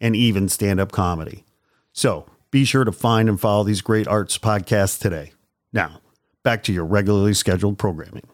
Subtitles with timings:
[0.00, 1.44] and even stand up comedy.
[1.92, 5.32] So be sure to find and follow these great arts podcasts today.
[5.72, 6.00] Now,
[6.42, 8.26] back to your regularly scheduled programming.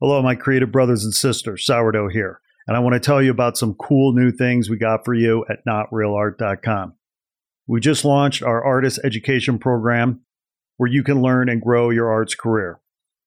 [0.00, 1.64] Hello, my creative brothers and sisters.
[1.64, 2.40] Sourdough here.
[2.66, 5.44] And I want to tell you about some cool new things we got for you
[5.50, 6.94] at notrealart.com.
[7.66, 10.20] We just launched our artist education program
[10.76, 12.80] where you can learn and grow your arts career.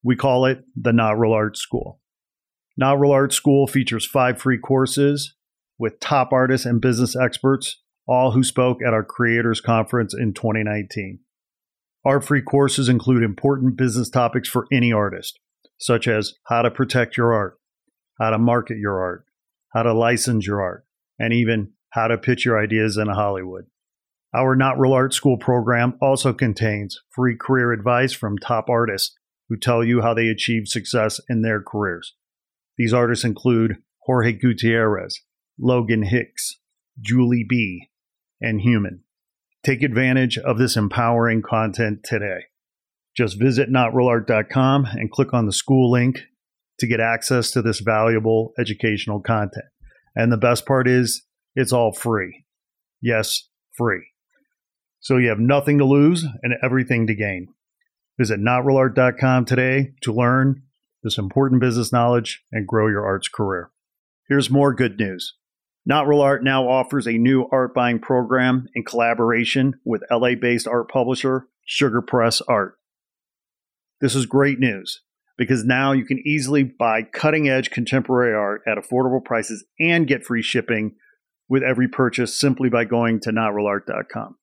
[0.04, 2.00] We call it the Not Real Art School.
[2.76, 5.36] Not Real Art School features five free courses
[5.80, 11.20] with top artists and business experts, all who spoke at our Creators Conference in 2019.
[12.06, 15.40] Our free courses include important business topics for any artist,
[15.78, 17.60] such as how to protect your art,
[18.20, 19.26] how to market your art,
[19.74, 20.86] how to license your art,
[21.20, 23.66] and even how to pitch your ideas in Hollywood.
[24.34, 29.16] Our Not Real Art School program also contains free career advice from top artists
[29.50, 32.14] who tell you how they achieved success in their careers.
[32.78, 35.22] These artists include Jorge Gutierrez,
[35.60, 36.58] Logan Hicks,
[37.00, 37.90] Julie B.,
[38.42, 39.04] and Human.
[39.64, 42.46] Take advantage of this empowering content today.
[43.16, 46.22] Just visit notrealart.com and click on the school link
[46.80, 49.66] to get access to this valuable educational content.
[50.16, 51.24] And the best part is,
[51.56, 52.46] it's all free.
[53.02, 54.06] Yes, free.
[55.00, 57.48] So you have nothing to lose and everything to gain.
[58.20, 60.64] Visit notrealart.com today to learn
[61.04, 63.72] this important business knowledge and grow your arts career.
[64.28, 65.36] Here's more good news.
[65.88, 70.68] Not Real Art now offers a new art buying program in collaboration with LA based
[70.68, 72.74] art publisher Sugar Press Art.
[74.02, 75.02] This is great news
[75.38, 80.26] because now you can easily buy cutting edge contemporary art at affordable prices and get
[80.26, 80.96] free shipping
[81.48, 84.36] with every purchase simply by going to notrealart.com.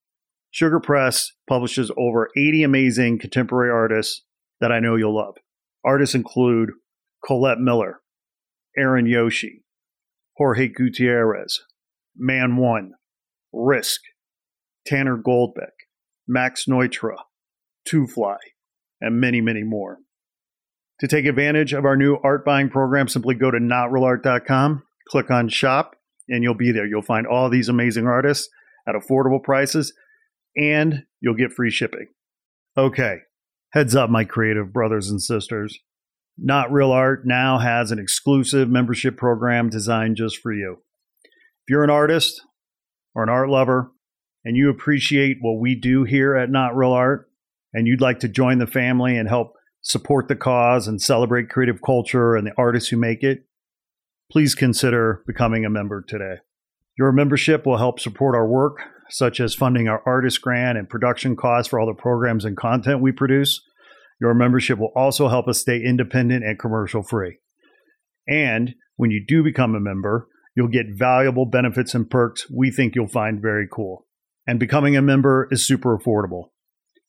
[0.50, 4.22] Sugar Press publishes over 80 amazing contemporary artists
[4.62, 5.34] that I know you'll love.
[5.84, 6.70] Artists include
[7.22, 8.00] Colette Miller,
[8.78, 9.63] Aaron Yoshi,
[10.36, 11.60] Jorge Gutierrez,
[12.16, 12.92] Man One,
[13.52, 14.00] Risk,
[14.86, 15.72] Tanner Goldbeck,
[16.26, 17.16] Max Neutra,
[17.84, 18.36] Two Fly,
[19.00, 19.98] and many, many more.
[21.00, 25.48] To take advantage of our new art buying program, simply go to notrealart.com, click on
[25.48, 25.96] shop,
[26.28, 26.86] and you'll be there.
[26.86, 28.48] You'll find all these amazing artists
[28.88, 29.92] at affordable prices,
[30.56, 32.06] and you'll get free shipping.
[32.76, 33.18] Okay,
[33.72, 35.78] heads up, my creative brothers and sisters.
[36.36, 40.78] Not Real Art now has an exclusive membership program designed just for you.
[41.24, 42.42] If you're an artist
[43.14, 43.92] or an art lover
[44.44, 47.30] and you appreciate what we do here at Not Real Art
[47.72, 51.80] and you'd like to join the family and help support the cause and celebrate creative
[51.82, 53.44] culture and the artists who make it,
[54.30, 56.36] please consider becoming a member today.
[56.98, 58.78] Your membership will help support our work,
[59.10, 63.00] such as funding our artist grant and production costs for all the programs and content
[63.00, 63.60] we produce
[64.24, 67.36] your membership will also help us stay independent and commercial free.
[68.26, 72.94] And when you do become a member, you'll get valuable benefits and perks we think
[72.94, 74.06] you'll find very cool.
[74.46, 76.52] And becoming a member is super affordable.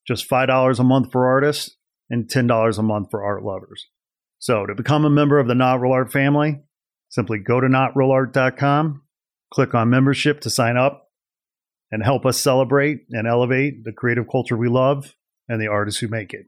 [0.06, 1.78] Just $5 a month for artists
[2.10, 3.88] and $10 a month for art lovers.
[4.38, 6.60] So to become a member of the Not Real Art family,
[7.08, 9.04] simply go to notrealart.com,
[9.54, 11.08] click on membership to sign up,
[11.92, 15.16] and help us celebrate and elevate the creative culture we love
[15.48, 16.48] and the artists who make it.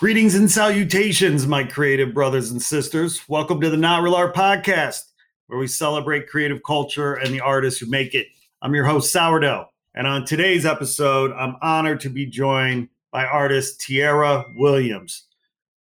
[0.00, 3.20] Greetings and salutations, my creative brothers and sisters.
[3.28, 5.02] Welcome to the Not Real Art Podcast,
[5.46, 8.28] where we celebrate creative culture and the artists who make it.
[8.62, 9.66] I'm your host, Sourdough.
[9.94, 15.24] And on today's episode, I'm honored to be joined by artist Tijera Williams.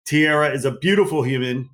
[0.05, 1.71] Tijera is a beautiful human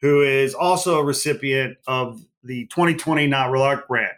[0.00, 4.14] who is also a recipient of the 2020 Not Real Art grant.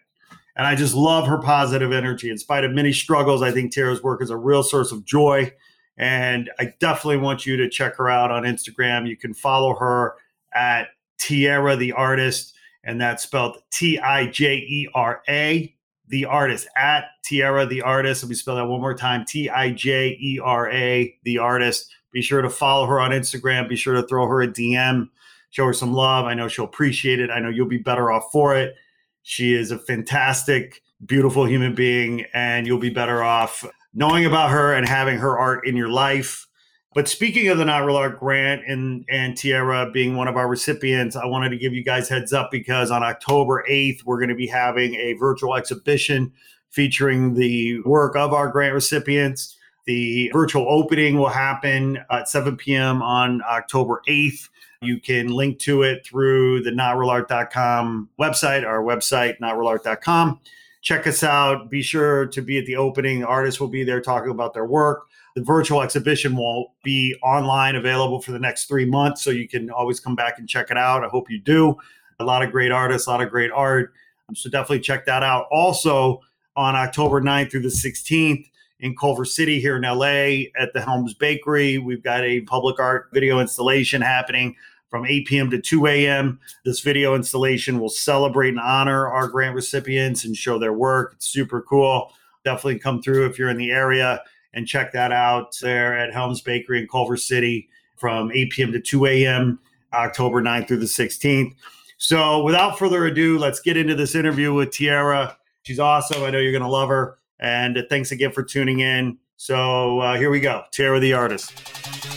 [0.55, 2.31] And I just love her positive energy.
[2.31, 5.53] In spite of many struggles, I think Tijera's work is a real source of joy
[5.96, 9.08] and I definitely want you to check her out on Instagram.
[9.08, 10.14] You can follow her
[10.55, 10.88] at
[11.19, 12.55] Tijera the Artist.
[12.85, 15.75] and that's spelled T I J E R A,
[16.08, 18.23] the artist, at Tijera the artist.
[18.23, 21.91] Let me spell that one more time T I J E R A, the artist.
[22.12, 23.69] Be sure to follow her on Instagram.
[23.69, 25.08] Be sure to throw her a DM,
[25.50, 26.26] show her some love.
[26.26, 27.31] I know she'll appreciate it.
[27.31, 28.76] I know you'll be better off for it.
[29.23, 33.64] She is a fantastic, beautiful human being, and you'll be better off
[33.94, 36.46] knowing about her and having her art in your life.
[36.94, 41.17] But speaking of the Real Art Grant and, and Tijera being one of our recipients,
[41.17, 44.37] I wanted to give you guys heads up because on October 8th, we're going to
[44.37, 46.32] be having a virtual exhibition
[46.70, 49.56] featuring the work of our grant recipients.
[49.87, 53.02] The virtual opening will happen at 7 p.m.
[53.02, 54.49] on October 8th.
[54.81, 60.41] You can link to it through the notrealart.com website, our website, notrealart.com.
[60.85, 61.71] Check us out.
[61.71, 63.25] Be sure to be at the opening.
[63.25, 65.07] Artists will be there talking about their work.
[65.35, 69.25] The virtual exhibition will be online, available for the next three months.
[69.25, 71.03] So you can always come back and check it out.
[71.03, 71.75] I hope you do.
[72.21, 73.95] A lot of great artists, a lot of great art.
[74.35, 75.47] So definitely check that out.
[75.51, 76.21] Also,
[76.55, 78.45] on October 9th through the 16th
[78.81, 83.09] in Culver City here in LA at the Helms Bakery, we've got a public art
[83.15, 84.55] video installation happening
[84.94, 85.50] from 8 p.m.
[85.50, 86.38] to 2 a.m.
[86.64, 91.14] This video installation will celebrate and honor our grant recipients and show their work.
[91.17, 92.12] It's super cool.
[92.44, 96.43] Definitely come through if you're in the area and check that out there at Helms
[96.43, 98.70] Bakery in Culver City from 8 p.m.
[98.70, 99.58] to 2 a.m.
[99.93, 101.56] October 9th through the 16th.
[101.99, 105.35] So, without further ado, let's get into this interview with Tijera.
[105.64, 106.23] She's awesome.
[106.23, 107.19] I know you're going to love her.
[107.41, 109.19] And thanks again for tuning in.
[109.38, 112.14] So, uh, here we go Tijera the artist.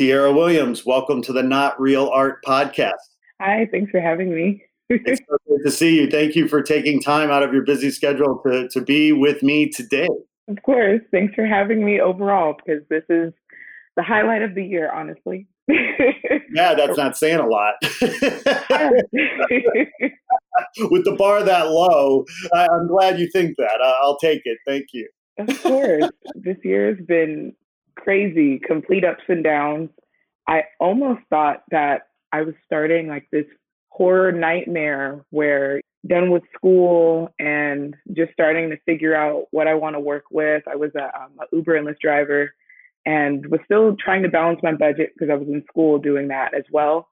[0.00, 2.94] Tijera Williams, welcome to the Not Real Art podcast.
[3.38, 4.64] Hi, thanks for having me.
[4.88, 6.08] it's so good to see you.
[6.08, 9.68] Thank you for taking time out of your busy schedule to, to be with me
[9.68, 10.08] today.
[10.48, 11.02] Of course.
[11.10, 13.34] Thanks for having me overall because this is
[13.94, 15.46] the highlight of the year, honestly.
[15.68, 17.74] yeah, that's not saying a lot.
[20.78, 22.24] With the bar that low,
[22.54, 23.82] I'm glad you think that.
[24.00, 24.56] I'll take it.
[24.66, 25.10] Thank you.
[25.36, 26.08] Of course.
[26.36, 27.52] this year has been
[28.02, 29.90] crazy, complete ups and downs.
[30.48, 33.46] I almost thought that I was starting like this
[33.88, 39.96] horror nightmare where done with school and just starting to figure out what I want
[39.96, 40.62] to work with.
[40.66, 42.52] I was a, um, a Uber and Lyft driver
[43.06, 46.54] and was still trying to balance my budget because I was in school doing that
[46.54, 47.08] as well.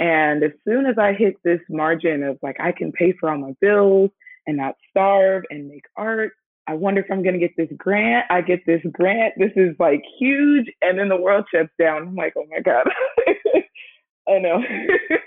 [0.00, 3.38] And as soon as I hit this margin of like I can pay for all
[3.38, 4.10] my bills
[4.46, 6.32] and not starve and make art
[6.68, 8.26] I wonder if I'm going to get this grant.
[8.30, 9.32] I get this grant.
[9.38, 10.66] This is like huge.
[10.82, 12.08] And then the world shuts down.
[12.08, 12.86] I'm like, oh my God.
[14.28, 14.62] I know.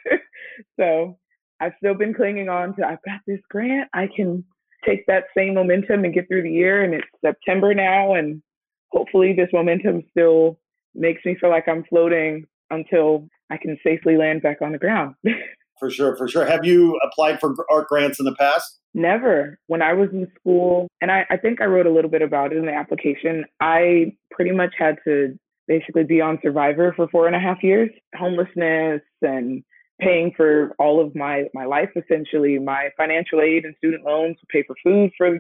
[0.79, 1.17] so
[1.59, 3.89] I've still been clinging on to, I've got this grant.
[3.95, 4.43] I can
[4.85, 6.83] take that same momentum and get through the year.
[6.83, 8.13] And it's September now.
[8.13, 8.43] And
[8.91, 10.59] hopefully this momentum still
[10.93, 15.15] makes me feel like I'm floating until I can safely land back on the ground.
[15.79, 16.15] for sure.
[16.15, 16.45] For sure.
[16.45, 18.80] Have you applied for art grants in the past?
[18.93, 19.57] Never.
[19.67, 22.51] When I was in school, and I, I think I wrote a little bit about
[22.51, 27.27] it in the application, I pretty much had to basically be on Survivor for four
[27.27, 29.63] and a half years, homelessness and
[30.01, 32.59] paying for all of my, my life essentially.
[32.59, 35.39] My financial aid and student loans would pay for food for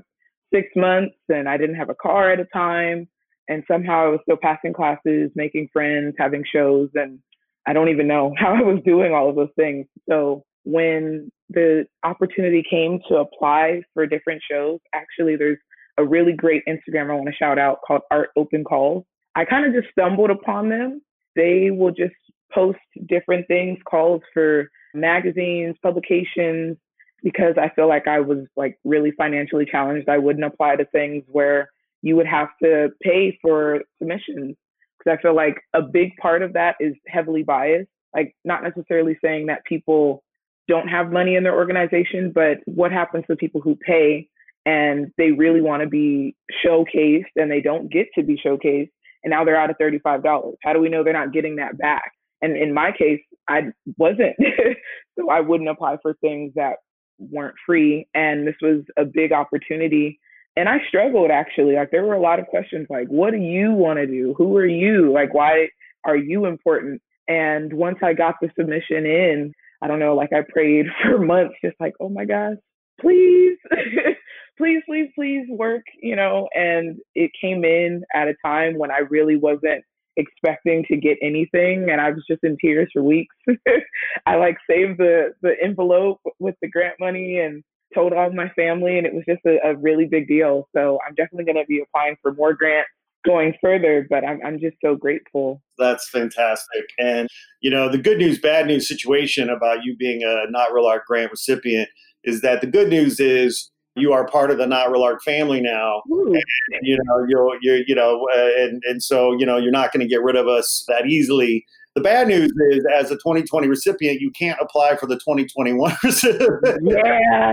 [0.53, 3.07] six months, and I didn't have a car at a time.
[3.49, 7.19] And somehow I was still passing classes, making friends, having shows, and
[7.67, 9.87] I don't even know how I was doing all of those things.
[10.09, 15.57] So when the opportunity came to apply for different shows, actually, there's
[15.97, 19.03] a really great Instagram I want to shout out called Art Open Calls.
[19.35, 21.01] I kind of just stumbled upon them.
[21.35, 22.15] They will just
[22.53, 26.77] post different things, calls for magazines, publications,
[27.23, 30.09] because I feel like I was like really financially challenged.
[30.09, 31.69] I wouldn't apply to things where
[32.01, 34.55] you would have to pay for submissions
[34.97, 37.89] because I feel like a big part of that is heavily biased.
[38.15, 40.23] Like, not necessarily saying that people
[40.67, 44.27] don't have money in their organization, but what happens to people who pay
[44.65, 48.91] and they really want to be showcased and they don't get to be showcased
[49.23, 50.53] and now they're out of $35?
[50.63, 52.11] How do we know they're not getting that back?
[52.41, 54.35] And in my case, I wasn't.
[55.19, 56.77] so I wouldn't apply for things that
[57.19, 58.07] weren't free.
[58.13, 60.19] And this was a big opportunity.
[60.55, 61.75] And I struggled actually.
[61.75, 64.33] Like there were a lot of questions like, what do you want to do?
[64.37, 65.11] Who are you?
[65.13, 65.67] Like, why
[66.05, 67.01] are you important?
[67.27, 71.55] And once I got the submission in, I don't know, like I prayed for months,
[71.63, 72.57] just like, oh my gosh,
[72.99, 73.57] please,
[74.57, 76.47] please, please, please work, you know.
[76.53, 79.83] And it came in at a time when I really wasn't
[80.17, 83.35] expecting to get anything and I was just in tears for weeks.
[84.25, 88.97] I like saved the the envelope with the grant money and told all my family,
[88.97, 90.67] and it was just a, a really big deal.
[90.75, 92.89] So I'm definitely going to be applying for more grants
[93.25, 95.61] going further, but I'm, I'm just so grateful.
[95.77, 96.85] That's fantastic.
[96.99, 97.27] And,
[97.61, 101.03] you know, the good news, bad news situation about you being a Not Real Art
[101.05, 101.89] grant recipient
[102.23, 105.61] is that the good news is you are part of the Not Real Art family
[105.61, 106.01] now.
[106.09, 106.43] And,
[106.81, 110.01] you know, you're, you're you know, uh, and, and so, you know, you're not going
[110.01, 111.65] to get rid of us that easily.
[111.95, 116.63] The bad news is, as a 2020 recipient, you can't apply for the 2021 recipient.
[116.83, 117.51] Yeah.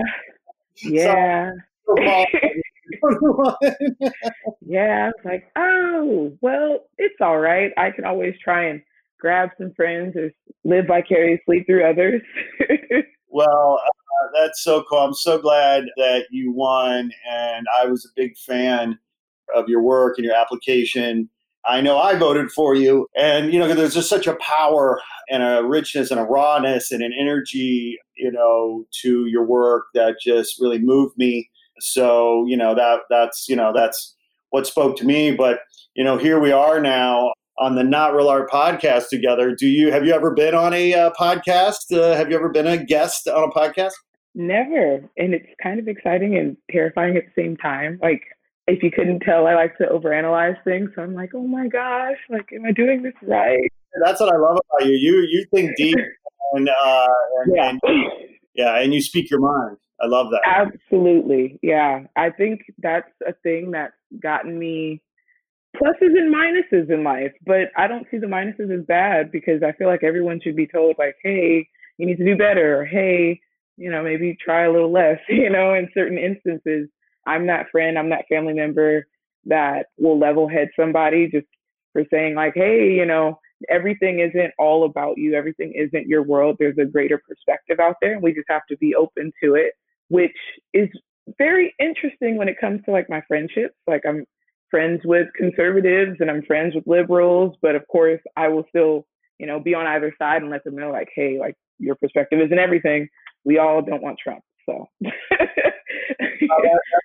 [0.81, 1.51] Yeah.
[1.85, 1.95] So,
[4.65, 7.71] yeah, it's like, oh, well, it's all right.
[7.77, 8.81] I can always try and
[9.19, 10.31] grab some friends or
[10.63, 12.21] live vicariously through others.
[13.27, 14.99] well, uh, that's so cool.
[14.99, 18.97] I'm so glad that you won, and I was a big fan
[19.55, 21.29] of your work and your application.
[21.65, 25.43] I know I voted for you, and you know there's just such a power and
[25.43, 30.59] a richness and a rawness and an energy, you know, to your work that just
[30.59, 31.49] really moved me.
[31.81, 34.15] So you know that that's you know that's
[34.49, 35.31] what spoke to me.
[35.31, 35.59] But
[35.95, 39.55] you know here we are now on the Not Real Art podcast together.
[39.55, 41.95] Do you have you ever been on a uh, podcast?
[41.95, 43.93] Uh, have you ever been a guest on a podcast?
[44.35, 47.99] Never, and it's kind of exciting and terrifying at the same time.
[48.01, 48.21] Like
[48.67, 50.91] if you couldn't tell, I like to overanalyze things.
[50.95, 53.71] So I'm like, oh my gosh, like, am I doing this right?
[54.03, 54.93] That's what I love about you.
[54.93, 55.97] You you think deep
[56.53, 57.07] and, uh,
[57.43, 57.69] and yeah.
[57.69, 57.81] And,
[58.55, 59.77] yeah, and you speak your mind.
[60.01, 60.41] I love that.
[60.45, 61.59] Absolutely.
[61.61, 62.03] Yeah.
[62.15, 65.01] I think that's a thing that's gotten me
[65.75, 69.71] pluses and minuses in life, but I don't see the minuses as bad because I
[69.73, 73.39] feel like everyone should be told, like, hey, you need to do better, or hey,
[73.77, 76.89] you know, maybe try a little less, you know, in certain instances.
[77.27, 79.05] I'm that friend, I'm that family member
[79.45, 81.47] that will level head somebody just
[81.93, 83.39] for saying, like, hey, you know,
[83.69, 86.55] everything isn't all about you, everything isn't your world.
[86.57, 89.73] There's a greater perspective out there, and we just have to be open to it
[90.09, 90.35] which
[90.73, 90.89] is
[91.37, 93.75] very interesting when it comes to like my friendships.
[93.87, 94.25] Like I'm
[94.69, 99.05] friends with conservatives and I'm friends with liberals, but of course I will still,
[99.39, 102.39] you know, be on either side and let them know like, hey, like your perspective
[102.39, 103.07] isn't everything.
[103.45, 104.43] We all don't want Trump.
[104.65, 105.13] So that's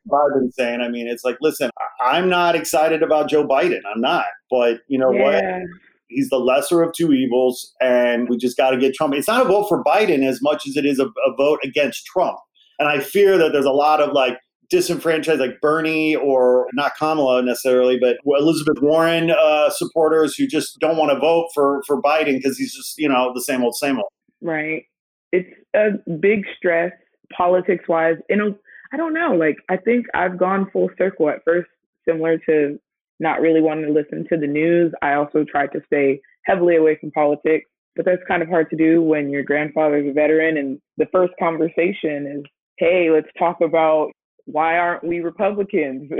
[0.04, 0.80] what I've been saying.
[0.80, 1.70] I mean, it's like, listen,
[2.00, 3.80] I'm not excited about Joe Biden.
[3.92, 4.26] I'm not.
[4.50, 5.22] But you know yeah.
[5.22, 5.62] what?
[6.08, 9.14] He's the lesser of two evils, and we just got to get Trump.
[9.14, 12.04] It's not a vote for Biden as much as it is a, a vote against
[12.04, 12.38] Trump.
[12.78, 14.38] And I fear that there's a lot of like
[14.70, 20.96] disenfranchised, like Bernie or not Kamala necessarily, but Elizabeth Warren uh, supporters who just don't
[20.96, 23.98] want to vote for for Biden because he's just you know the same old, same
[23.98, 24.10] old.
[24.40, 24.84] Right.
[25.32, 25.90] It's a
[26.20, 26.92] big stress
[27.36, 28.16] politics wise.
[28.28, 28.56] And
[28.92, 29.34] I don't know.
[29.34, 31.68] Like I think I've gone full circle at first,
[32.08, 32.78] similar to
[33.20, 34.92] not really wanting to listen to the news.
[35.02, 37.66] I also tried to stay heavily away from politics.
[37.96, 41.32] But that's kind of hard to do when your grandfather's a veteran and the first
[41.38, 42.42] conversation is
[42.78, 44.10] hey, let's talk about
[44.46, 46.10] why aren't we Republicans?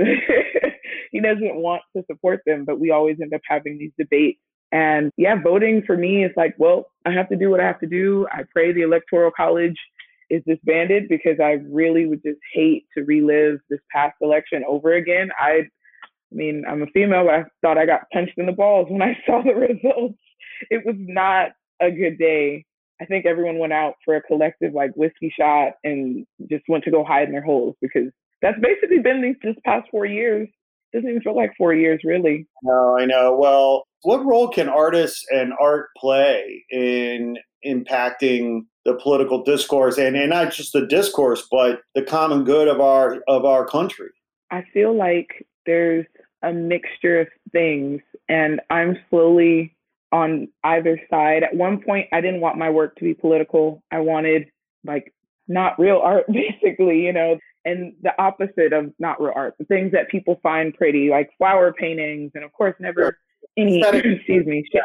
[1.11, 4.39] he doesn't want to support them, but we always end up having these debates.
[4.71, 7.79] And yeah, voting for me is like, well, I have to do what I have
[7.81, 8.27] to do.
[8.31, 9.77] I pray the Electoral College
[10.29, 15.29] is disbanded because I really would just hate to relive this past election over again.
[15.39, 18.87] I, I mean, I'm a female, but I thought I got punched in the balls
[18.89, 20.17] when I saw the results.
[20.71, 22.65] It was not a good day
[23.01, 26.91] I think everyone went out for a collective like whiskey shot and just went to
[26.91, 28.09] go hide in their holes because
[28.41, 30.47] that's basically been these this past four years.
[30.93, 32.47] Doesn't even feel like four years, really.
[32.63, 33.35] No, I know.
[33.37, 40.29] Well, what role can artists and art play in impacting the political discourse and, and
[40.29, 44.09] not just the discourse, but the common good of our of our country?
[44.51, 46.05] I feel like there's
[46.43, 49.74] a mixture of things, and I'm slowly
[50.15, 51.43] on either side.
[51.43, 53.83] At one point, I didn't want my work to be political.
[53.91, 54.47] I wanted
[54.85, 55.13] like
[55.47, 59.91] not real art, basically, you know, and the opposite of not real art, the things
[59.91, 63.17] that people find pretty, like flower paintings, and of course, never
[63.57, 64.81] any, excuse me, yeah.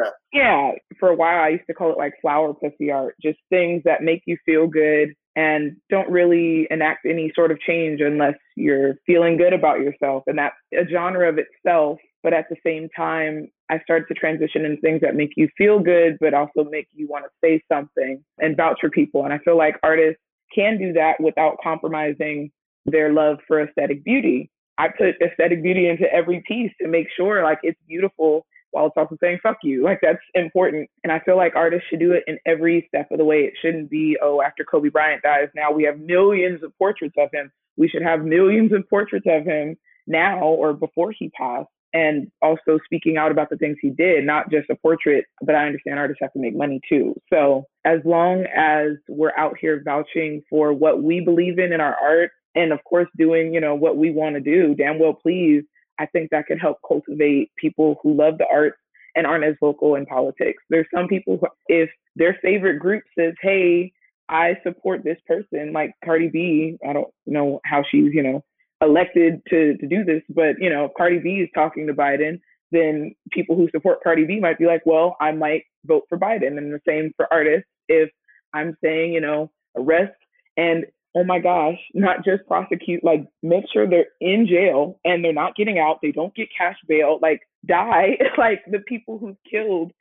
[0.00, 0.10] yeah.
[0.32, 0.70] yeah.
[0.98, 4.02] For a while, I used to call it like flower pussy art, just things that
[4.02, 9.36] make you feel good and don't really enact any sort of change unless you're feeling
[9.36, 10.22] good about yourself.
[10.26, 11.98] And that's a genre of itself.
[12.22, 15.78] But at the same time, I started to transition into things that make you feel
[15.78, 19.24] good, but also make you want to say something and vouch for people.
[19.24, 20.20] And I feel like artists
[20.54, 22.50] can do that without compromising
[22.84, 24.50] their love for aesthetic beauty.
[24.76, 28.96] I put aesthetic beauty into every piece to make sure like it's beautiful while it's
[28.98, 29.82] also saying fuck you.
[29.82, 30.90] Like that's important.
[31.02, 33.44] And I feel like artists should do it in every step of the way.
[33.44, 37.30] It shouldn't be, oh, after Kobe Bryant dies, now we have millions of portraits of
[37.32, 37.50] him.
[37.78, 42.78] We should have millions of portraits of him now or before he passed and also
[42.84, 46.20] speaking out about the things he did, not just a portrait, but I understand artists
[46.22, 47.14] have to make money too.
[47.30, 51.94] So as long as we're out here vouching for what we believe in in our
[51.94, 55.62] art, and of course doing, you know, what we want to do, damn well please,
[55.98, 58.78] I think that could help cultivate people who love the arts
[59.14, 60.62] and aren't as vocal in politics.
[60.70, 63.92] There's some people who, if their favorite group says, hey,
[64.28, 68.44] I support this person, like Cardi B, I don't know how she's, you know,
[68.82, 72.40] elected to to do this, but you know, if Cardi B is talking to Biden,
[72.72, 76.58] then people who support Cardi B might be like, well, I might vote for Biden.
[76.58, 77.68] And the same for artists.
[77.88, 78.10] If
[78.54, 80.12] I'm saying, you know, arrest
[80.56, 80.84] and
[81.14, 85.54] oh my gosh, not just prosecute, like make sure they're in jail and they're not
[85.54, 89.92] getting out, they don't get cash bail, like die, like the people who've killed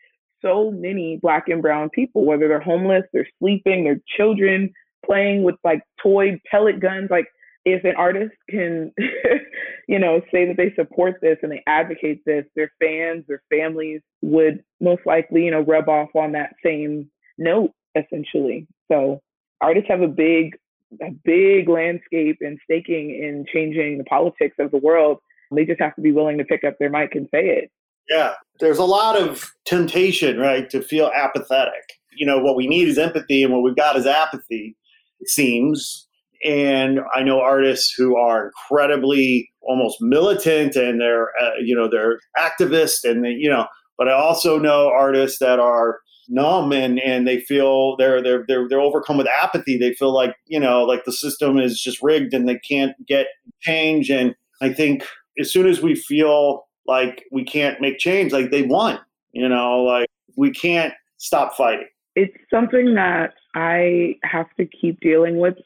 [0.42, 4.72] so many black and brown people, whether they're homeless, they're sleeping, their children
[5.06, 7.28] playing with like toy pellet guns, like
[7.66, 8.92] if an artist can,
[9.88, 14.02] you know, say that they support this and they advocate this, their fans, their families
[14.22, 18.68] would most likely, you know, rub off on that same note, essentially.
[18.92, 19.22] So
[19.62, 20.58] artists have a big,
[21.02, 25.20] a big landscape and staking in changing the politics of the world.
[25.54, 27.72] They just have to be willing to pick up their mic and say it.
[28.10, 31.84] Yeah, there's a lot of temptation, right, to feel apathetic.
[32.14, 34.76] You know, what we need is empathy, and what we've got is apathy,
[35.20, 36.08] it seems
[36.44, 42.20] and I know artists who are incredibly almost militant and they're uh, you know they're
[42.38, 43.68] activists and they, you know
[43.98, 48.68] but I also know artists that are numb and and they feel they're they're they're
[48.68, 49.78] they're overcome with apathy.
[49.78, 53.28] They feel like you know like the system is just rigged and they can't get
[53.60, 54.10] change.
[54.10, 55.04] And I think
[55.40, 59.00] as soon as we feel like we can't make change like they won
[59.34, 61.88] you know like we can't stop fighting.
[62.16, 65.58] It's something that I have to keep dealing with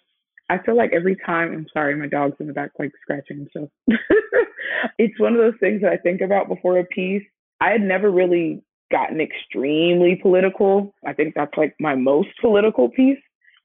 [0.49, 3.69] I feel like every time, I'm sorry, my dog's in the back, like scratching himself.
[4.99, 7.23] it's one of those things that I think about before a piece.
[7.61, 8.61] I had never really
[8.91, 10.93] gotten extremely political.
[11.05, 13.19] I think that's like my most political piece.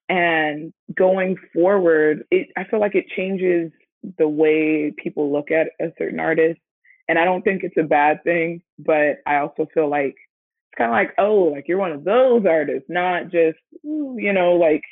[0.08, 3.70] And going forward, it, I feel like it changes
[4.18, 6.58] the way people look at a certain artist.
[7.08, 10.90] And I don't think it's a bad thing, but I also feel like it's kind
[10.90, 14.82] of like, oh, like you're one of those artists, not just, you know, like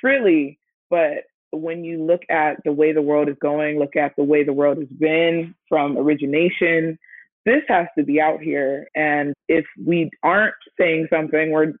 [0.00, 0.58] frilly.
[0.90, 4.44] But when you look at the way the world is going, look at the way
[4.44, 6.98] the world has been from origination,
[7.44, 8.88] this has to be out here.
[8.94, 11.74] And if we aren't saying something, we're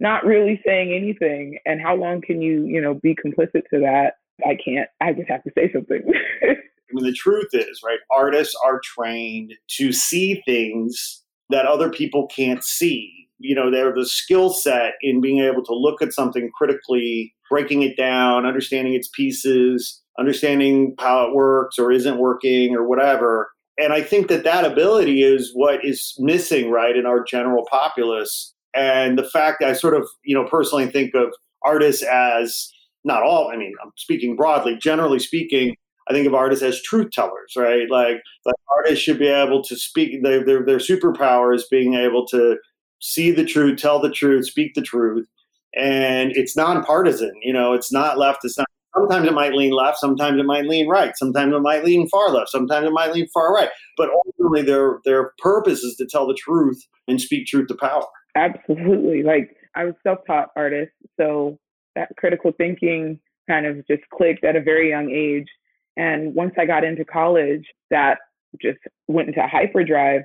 [0.00, 1.58] not really saying anything.
[1.66, 4.14] And how long can you, you know, be complicit to that?
[4.44, 4.88] I can't.
[5.00, 6.02] I just have to say something.
[6.42, 7.98] I mean, the truth is, right?
[8.10, 14.06] Artists are trained to see things that other people can't see you know, they're the
[14.06, 19.08] skill set in being able to look at something critically, breaking it down, understanding its
[19.08, 23.50] pieces, understanding how it works or isn't working or whatever.
[23.78, 28.54] And I think that that ability is what is missing, right, in our general populace.
[28.74, 31.32] And the fact that I sort of, you know, personally think of
[31.64, 32.70] artists as
[33.04, 35.74] not all, I mean, I'm speaking broadly, generally speaking,
[36.08, 37.88] I think of artists as truth tellers, right?
[37.90, 40.22] Like, like artists should be able to speak.
[40.22, 42.56] Their their, their superpower is being able to
[43.02, 45.28] see the truth, tell the truth, speak the truth.
[45.76, 47.32] And it's nonpartisan.
[47.42, 48.44] You know, it's not left.
[48.44, 48.66] It's not.
[48.94, 49.98] Sometimes it might lean left.
[49.98, 51.16] Sometimes it might lean right.
[51.16, 52.50] Sometimes it might lean far left.
[52.50, 53.70] Sometimes it might lean far right.
[53.96, 58.04] But ultimately, their their purpose is to tell the truth and speak truth to power.
[58.36, 59.22] Absolutely.
[59.22, 61.58] Like I was self-taught artist, so
[61.96, 65.48] that critical thinking kind of just clicked at a very young age.
[65.96, 68.18] And once I got into college, that
[68.60, 70.22] just went into hyperdrive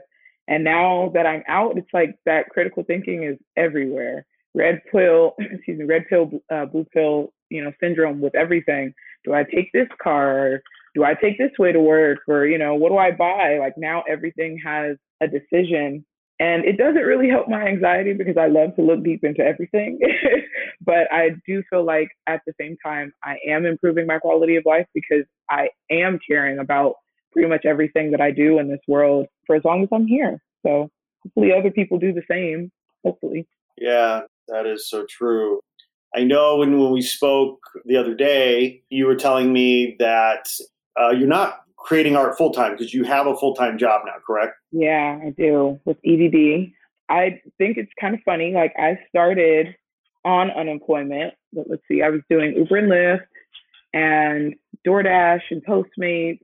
[0.48, 4.26] and now that I'm out, it's like that critical thinking is everywhere.
[4.56, 8.94] Red pill, excuse me, red pill, uh, blue pill, you know, syndrome with everything.
[9.26, 10.62] Do I take this car?
[10.96, 12.20] Do I take this way to work?
[12.28, 13.58] Or, you know, what do I buy?
[13.60, 16.06] Like now everything has a decision.
[16.40, 20.00] And it doesn't really help my anxiety because I love to look deep into everything.
[20.86, 24.64] but I do feel like at the same time, I am improving my quality of
[24.66, 26.94] life because I am caring about
[27.34, 30.42] pretty much everything that I do in this world for as long as I'm here.
[30.64, 30.92] So
[31.24, 32.72] hopefully other people do the same.
[33.04, 33.48] Hopefully.
[33.78, 35.62] Yeah, that is so true.
[36.16, 40.50] I know when, when we spoke the other day, you were telling me that
[41.00, 44.14] uh, you're not creating art full time because you have a full time job now,
[44.26, 44.54] correct?
[44.72, 46.72] Yeah, I do with EDD.
[47.10, 48.52] I think it's kind of funny.
[48.54, 49.76] Like I started
[50.26, 53.28] on unemployment, but let's see, I was doing Uber and Lyft
[53.94, 54.56] and
[54.86, 56.40] DoorDash and Postmates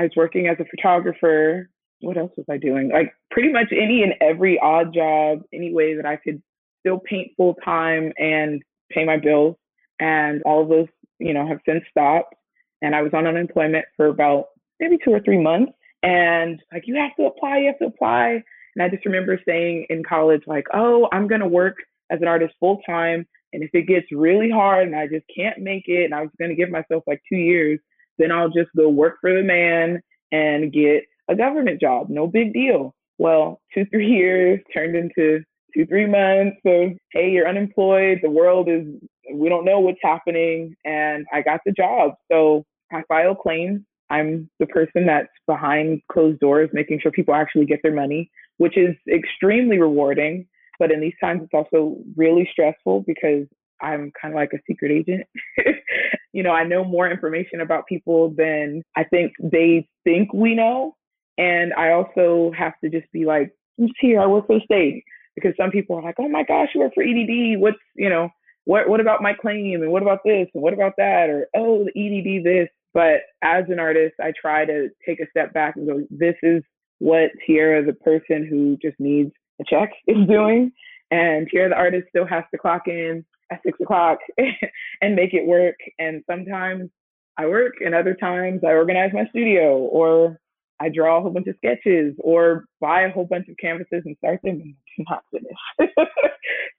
[0.00, 1.68] I was working as a photographer.
[2.00, 2.90] What else was I doing?
[2.92, 6.42] Like pretty much any and every odd job, any way that I could
[6.80, 9.56] still paint full time and pay my bills.
[10.00, 12.34] And all of those, you know, have since stopped.
[12.82, 14.46] And I was on unemployment for about
[14.80, 15.72] maybe two or three months.
[16.02, 18.42] And like, you have to apply, you have to apply.
[18.74, 21.76] And I just remember saying in college, like, oh, I'm going to work
[22.10, 23.26] as an artist full time.
[23.52, 26.30] And if it gets really hard and I just can't make it, and I was
[26.38, 27.78] going to give myself like two years,
[28.18, 30.00] then I'll just go work for the man
[30.32, 32.08] and get a government job.
[32.10, 32.94] No big deal.
[33.18, 35.40] Well, two, three years turned into
[35.74, 38.18] two, three months of, hey, you're unemployed.
[38.22, 38.84] The world is,
[39.32, 40.74] we don't know what's happening.
[40.84, 42.12] And I got the job.
[42.30, 43.80] So I file claims.
[44.10, 48.76] I'm the person that's behind closed doors, making sure people actually get their money, which
[48.76, 50.48] is extremely rewarding.
[50.80, 53.46] But in these times, it's also really stressful because
[53.80, 55.26] I'm kind of like a secret agent.
[56.32, 60.96] you know, I know more information about people than I think they think we know.
[61.40, 63.50] And I also have to just be like,
[63.80, 64.20] I'm here.
[64.20, 66.92] I work for the state because some people are like, oh my gosh, you work
[66.94, 67.58] for EDD.
[67.58, 68.28] What's, you know,
[68.66, 69.80] what, what about my claim?
[69.80, 70.48] And what about this?
[70.52, 71.30] And what about that?
[71.30, 72.68] Or, oh, the EDD this.
[72.92, 76.62] But as an artist, I try to take a step back and go, this is
[76.98, 79.30] what Tijera, the person who just needs
[79.62, 80.72] a check, is doing.
[81.10, 84.18] And Tijera, the artist, still has to clock in at six o'clock
[85.00, 85.76] and make it work.
[85.98, 86.90] And sometimes
[87.38, 90.38] I work, and other times I organize my studio or
[90.80, 94.16] I draw a whole bunch of sketches or buy a whole bunch of canvases and
[94.18, 95.92] start them and do not finish.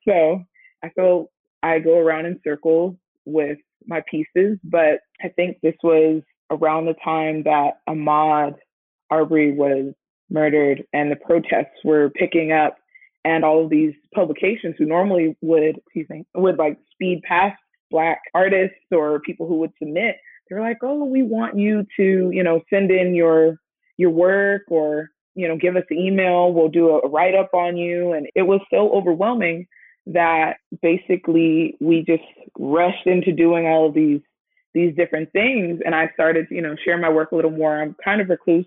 [0.07, 0.43] so
[0.83, 1.29] I feel
[1.61, 6.95] I go around in circles with my pieces, but I think this was around the
[7.03, 8.55] time that Ahmaud
[9.11, 9.93] Arbery was
[10.29, 12.77] murdered and the protests were picking up
[13.23, 17.57] and all of these publications who normally would, excuse me, would like speed past
[17.91, 20.15] black artists or people who would submit,
[20.49, 23.57] they're like, oh, we want you to, you know, send in your
[23.97, 27.77] your work or you know give us an email we'll do a, write up on
[27.77, 29.67] you and it was so overwhelming
[30.07, 32.23] that basically we just
[32.57, 34.21] rushed into doing all of these
[34.73, 37.81] these different things and i started you know share my work a little more.
[37.81, 38.65] I'm kind of recluse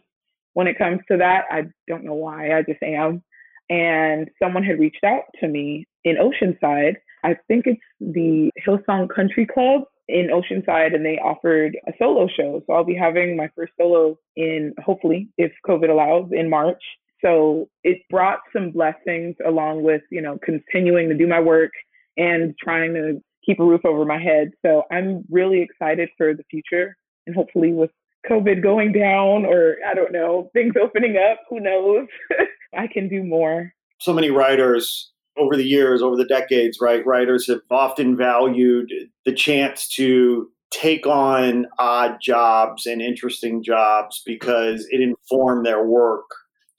[0.55, 1.45] when it comes to that.
[1.51, 3.23] I don't know why i just am.
[3.69, 6.97] And someone had reached out to me in oceanside.
[7.23, 12.63] I think it's the hillsong country club in Oceanside and they offered a solo show.
[12.67, 16.83] So I'll be having my first solo in hopefully, if COVID allows, in March.
[17.25, 21.71] So it brought some blessings along with, you know, continuing to do my work
[22.17, 24.51] and trying to keep a roof over my head.
[24.65, 27.91] So I'm really excited for the future and hopefully with
[28.29, 32.07] COVID going down or I don't know, things opening up, who knows,
[32.77, 33.73] I can do more.
[34.01, 38.91] So many writers over the years, over the decades, right, writers have often valued
[39.25, 46.25] the chance to take on odd jobs and interesting jobs because it informed their work.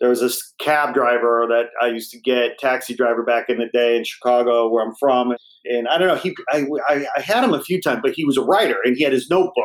[0.01, 3.69] There was this cab driver that I used to get, taxi driver back in the
[3.73, 6.15] day in Chicago, where I'm from, and I don't know.
[6.15, 8.97] He, I, I, I had him a few times, but he was a writer and
[8.97, 9.63] he had his notebook,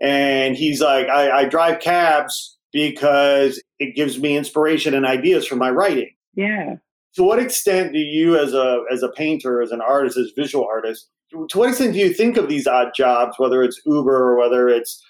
[0.00, 5.56] and he's like, I, I drive cabs because it gives me inspiration and ideas for
[5.56, 6.10] my writing.
[6.34, 6.76] Yeah
[7.16, 10.66] to what extent do you as a as a painter as an artist as visual
[10.66, 11.08] artist
[11.48, 14.68] to what extent do you think of these odd jobs whether it's uber or whether
[14.68, 15.02] it's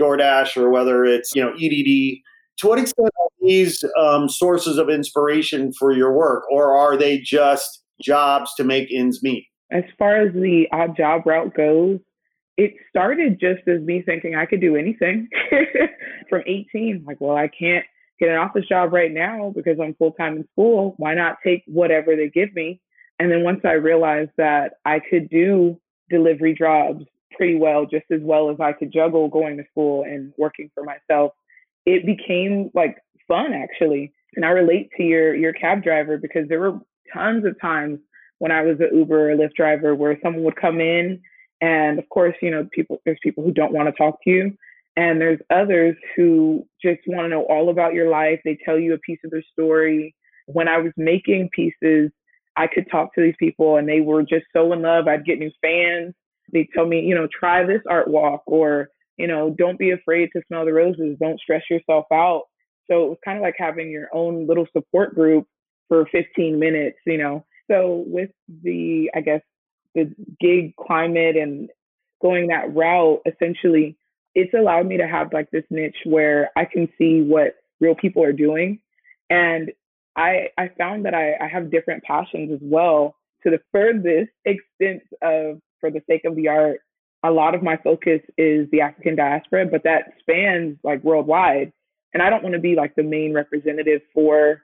[0.00, 2.22] doordash or whether it's you know edd
[2.56, 7.18] to what extent are these um, sources of inspiration for your work or are they
[7.18, 9.44] just jobs to make ends meet?
[9.72, 11.98] As far as the odd job route goes
[12.56, 15.28] it started just as me thinking i could do anything
[16.30, 17.84] from 18 like well i can't
[18.18, 20.94] get an office job right now because I'm full time in school.
[20.98, 22.80] Why not take whatever they give me?
[23.18, 27.04] And then once I realized that I could do delivery jobs
[27.36, 30.84] pretty well, just as well as I could juggle going to school and working for
[30.84, 31.32] myself,
[31.86, 32.96] it became like
[33.26, 34.12] fun actually.
[34.36, 36.78] And I relate to your your cab driver because there were
[37.12, 37.98] tons of times
[38.38, 41.20] when I was an Uber or Lyft driver where someone would come in
[41.60, 44.56] and of course, you know, people there's people who don't want to talk to you.
[44.96, 48.40] And there's others who just want to know all about your life.
[48.44, 50.14] They tell you a piece of their story.
[50.46, 52.10] When I was making pieces,
[52.56, 55.08] I could talk to these people and they were just so in love.
[55.08, 56.14] I'd get new fans.
[56.52, 60.30] They'd tell me, you know, try this art walk or, you know, don't be afraid
[60.34, 61.16] to smell the roses.
[61.20, 62.42] Don't stress yourself out.
[62.88, 65.46] So it was kind of like having your own little support group
[65.88, 67.44] for 15 minutes, you know.
[67.70, 68.30] So with
[68.62, 69.40] the, I guess,
[69.94, 71.70] the gig climate and
[72.20, 73.96] going that route, essentially,
[74.34, 78.22] it's allowed me to have like this niche where I can see what real people
[78.22, 78.80] are doing.
[79.30, 79.72] And
[80.16, 85.02] I I found that I, I have different passions as well to the furthest extent
[85.22, 86.80] of for the sake of the art.
[87.22, 91.72] A lot of my focus is the African diaspora, but that spans like worldwide.
[92.12, 94.60] And I don't want to be like the main representative for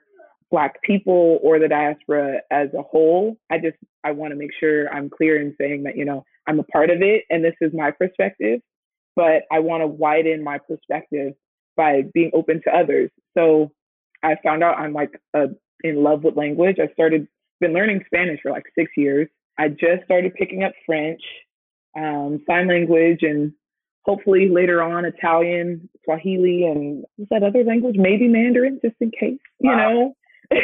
[0.51, 3.37] black people or the diaspora as a whole.
[3.49, 6.59] I just I want to make sure I'm clear in saying that, you know, I'm
[6.59, 8.61] a part of it and this is my perspective
[9.15, 11.33] but I want to widen my perspective
[11.75, 13.09] by being open to others.
[13.37, 13.71] So
[14.23, 15.47] I found out I'm like a,
[15.83, 16.77] in love with language.
[16.79, 17.27] I started
[17.59, 19.29] been learning Spanish for like six years.
[19.57, 21.21] I just started picking up French,
[21.95, 23.53] um, sign language, and
[24.03, 27.95] hopefully later on Italian, Swahili, and what's that other language?
[27.97, 29.39] Maybe Mandarin, just in case.
[29.59, 29.91] You wow.
[29.91, 30.13] know.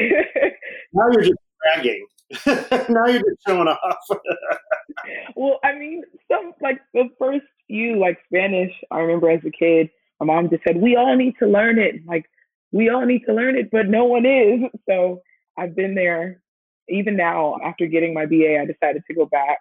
[0.94, 2.06] now you're just bragging.
[2.46, 3.98] now you're just showing off.
[5.36, 8.72] well, I mean, some like the first few like Spanish.
[8.92, 12.06] I remember as a kid, my mom just said, "We all need to learn it."
[12.06, 12.26] Like
[12.72, 14.62] we all need to learn it, but no one is.
[14.90, 15.22] So
[15.58, 16.42] I've been there.
[16.90, 19.60] Even now, after getting my BA, I decided to go back.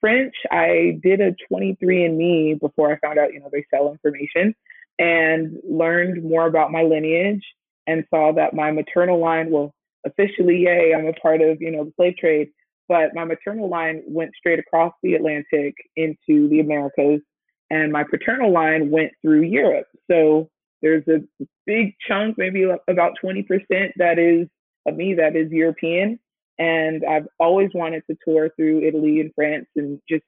[0.00, 4.54] French, I did a 23andMe before I found out, you know, they sell information
[4.98, 7.42] and learned more about my lineage
[7.86, 9.74] and saw that my maternal line, well,
[10.06, 12.48] officially, yay, I'm a part of, you know, the slave trade,
[12.88, 17.20] but my maternal line went straight across the Atlantic into the Americas
[17.70, 19.86] and my paternal line went through Europe.
[20.10, 20.48] So
[20.82, 21.20] there's a
[21.66, 23.44] big chunk, maybe about 20%
[23.96, 24.48] that is
[24.86, 26.18] of me that is European.
[26.58, 30.24] And I've always wanted to tour through Italy and France and just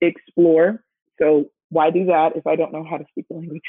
[0.00, 0.84] explore.
[1.18, 3.62] So why do that if I don't know how to speak the language?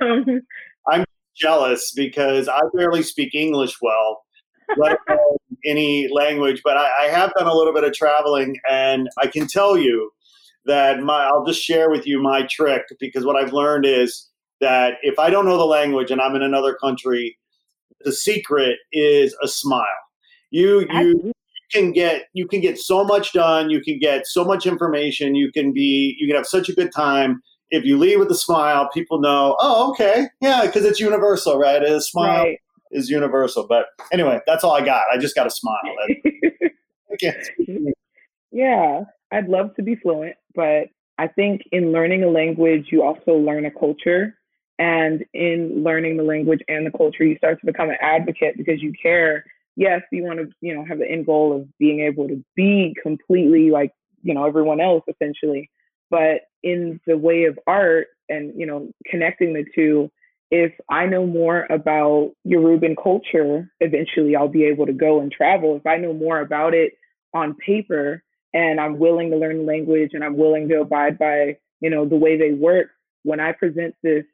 [0.00, 0.42] um,
[0.86, 1.04] I'm
[1.36, 4.22] jealous because I barely speak English well,
[4.76, 6.60] let alone any language.
[6.64, 10.10] But I, I have done a little bit of traveling, and I can tell you
[10.66, 14.28] that my I'll just share with you my trick because what I've learned is
[14.60, 17.38] that if I don't know the language and I'm in another country,
[18.00, 19.84] the secret is a smile.
[20.50, 21.32] You you
[21.72, 25.50] can get you can get so much done, you can get so much information, you
[25.52, 27.42] can be you can have such a good time.
[27.70, 31.82] If you leave with a smile, people know, oh, okay, yeah, because it's universal, right?
[31.82, 32.58] A smile right.
[32.92, 33.66] is universal.
[33.66, 35.02] But anyway, that's all I got.
[35.12, 35.80] I just got a smile.
[38.52, 39.02] yeah,
[39.32, 43.66] I'd love to be fluent, but I think in learning a language, you also learn
[43.66, 44.36] a culture.
[44.78, 48.82] And in learning the language and the culture, you start to become an advocate because
[48.82, 49.44] you care.
[49.74, 52.94] Yes, you want to, you know, have the end goal of being able to be
[53.02, 55.70] completely like, you know, everyone else essentially.
[56.10, 60.10] But in the way of art and, you know, connecting the two,
[60.50, 65.76] if I know more about Yoruban culture, eventually I'll be able to go and travel.
[65.76, 66.92] If I know more about it
[67.34, 68.22] on paper
[68.54, 72.08] and I'm willing to learn the language and I'm willing to abide by, you know,
[72.08, 72.88] the way they work,
[73.24, 74.24] when I present this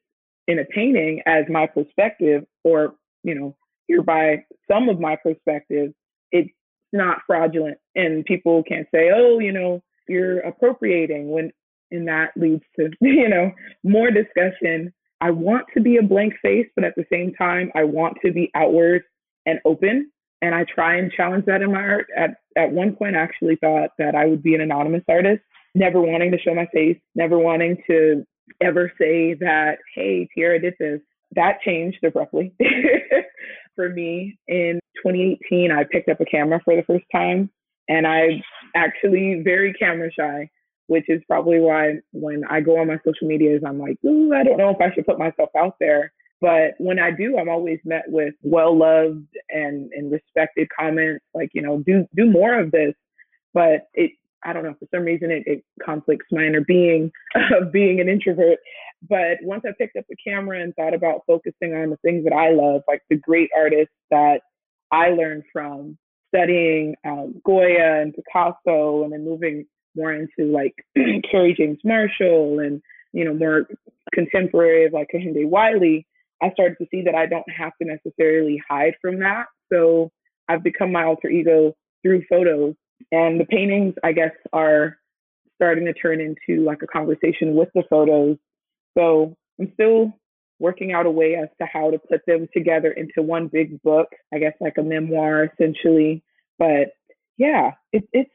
[0.46, 3.56] in a painting as my perspective or you know
[3.88, 5.92] hereby some of my perspective
[6.30, 6.50] it's
[6.92, 11.52] not fraudulent and people can't say oh you know you're appropriating when
[11.92, 13.50] and that leads to you know
[13.84, 17.84] more discussion i want to be a blank face but at the same time i
[17.84, 19.02] want to be outward
[19.46, 23.16] and open and i try and challenge that in my art at at one point
[23.16, 25.42] i actually thought that i would be an anonymous artist
[25.74, 28.24] never wanting to show my face never wanting to
[28.60, 31.00] ever say that, hey, Tijera did this.
[31.34, 32.52] That changed abruptly
[33.76, 34.38] for me.
[34.48, 37.50] In 2018, I picked up a camera for the first time,
[37.88, 38.42] and I'm
[38.76, 40.50] actually very camera shy,
[40.86, 44.42] which is probably why when I go on my social medias, I'm like, ooh, I
[44.42, 46.12] don't know if I should put myself out there.
[46.40, 51.50] But when I do, I'm always met with well loved and, and respected comments like,
[51.54, 52.94] you know, do do more of this.
[53.54, 54.12] But it
[54.44, 57.12] I don't know, for some reason it, it conflicts my inner being
[57.60, 58.58] of being an introvert.
[59.08, 62.32] But once I picked up the camera and thought about focusing on the things that
[62.32, 64.40] I love, like the great artists that
[64.90, 65.98] I learned from,
[66.34, 69.66] studying um, Goya and Picasso, and then moving
[69.96, 70.74] more into like
[71.30, 72.80] Kerry James Marshall and,
[73.12, 73.66] you know, more
[74.12, 76.06] contemporary of like Kehinde Wiley,
[76.42, 79.46] I started to see that I don't have to necessarily hide from that.
[79.72, 80.10] So
[80.48, 82.74] I've become my alter ego through photos
[83.10, 84.98] and the paintings, I guess, are
[85.56, 88.36] starting to turn into like a conversation with the photos.
[88.96, 90.12] So I'm still
[90.58, 94.08] working out a way as to how to put them together into one big book,
[94.32, 96.22] I guess like a memoir essentially.
[96.58, 96.92] But
[97.36, 98.30] yeah, it, it's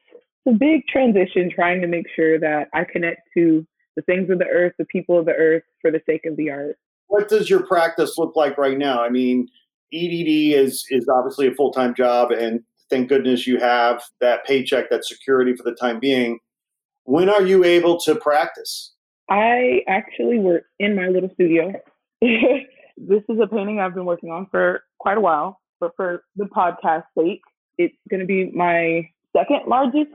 [0.47, 4.45] a big transition trying to make sure that I connect to the things of the
[4.45, 6.77] earth, the people of the earth for the sake of the art.
[7.07, 9.03] What does your practice look like right now?
[9.03, 9.47] I mean,
[9.93, 14.89] EDD is is obviously a full time job, and thank goodness you have that paycheck,
[14.89, 16.39] that security for the time being.
[17.03, 18.93] When are you able to practice?
[19.29, 21.73] I actually work in my little studio.
[22.21, 26.45] this is a painting I've been working on for quite a while, but for the
[26.45, 27.41] podcast sake,
[27.77, 30.12] it's going to be my second largest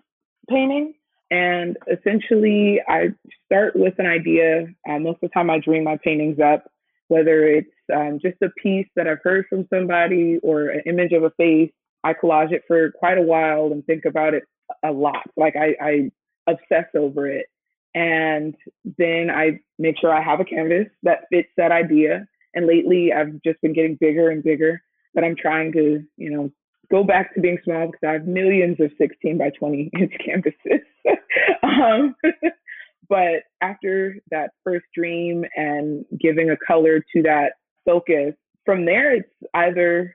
[0.49, 0.95] painting.
[1.31, 3.09] And essentially, I
[3.47, 4.67] start with an idea.
[4.89, 6.65] Uh, most of the time, I dream my paintings up,
[7.09, 11.25] whether it's um, just a piece that I've heard from somebody or an image of
[11.25, 11.73] a face
[12.05, 14.45] I collage it for quite a while and think about it
[14.85, 15.25] a lot.
[15.37, 16.11] Like I, I
[16.47, 17.47] obsess over it.
[17.95, 18.55] And
[18.99, 22.27] then I make sure I have a canvas that fits that idea.
[22.55, 24.83] And lately, I've just been getting bigger and bigger.
[25.15, 26.51] But I'm trying to, you know,
[26.93, 30.87] go back to being small because I have millions of 16 by 20 inch canvases.
[31.63, 32.15] um,
[33.09, 39.29] but after that first dream and giving a color to that focus, from there, it's
[39.55, 40.15] either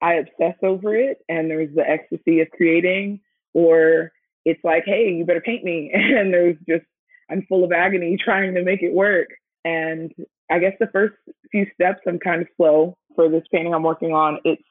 [0.00, 3.20] I obsess over it and there's the ecstasy of creating,
[3.52, 4.12] or
[4.44, 5.92] it's like, hey, you better paint me.
[5.92, 6.86] And there's just,
[7.30, 9.28] I'm full of agony trying to make it work.
[9.64, 10.12] And
[10.50, 11.14] I guess the first
[11.50, 14.38] few steps, I'm kind of slow for this painting I'm working on.
[14.44, 14.62] It's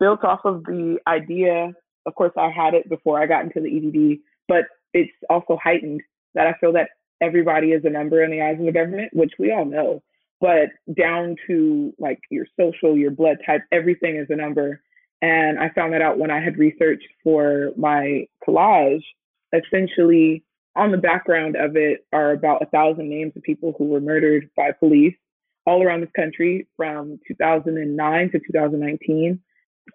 [0.00, 1.72] built off of the idea.
[2.06, 6.00] Of course, I had it before I got into the EDD, but it's also heightened
[6.34, 6.88] that I feel that
[7.20, 10.02] everybody is a number in the eyes of the government, which we all know
[10.40, 14.80] but down to like your social, your blood type, everything is a number.
[15.22, 19.04] And I found that out when I had researched for my collage.
[19.52, 20.42] Essentially,
[20.76, 24.48] on the background of it are about a thousand names of people who were murdered
[24.56, 25.14] by police
[25.66, 29.40] all around this country from 2009 to 2019.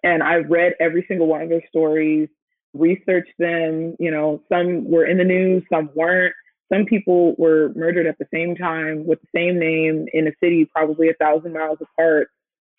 [0.02, 2.28] And I've read every single one of their stories,
[2.74, 3.96] researched them.
[3.98, 6.34] You know, some were in the news, some weren't
[6.72, 10.68] some people were murdered at the same time with the same name in a city
[10.74, 12.28] probably a thousand miles apart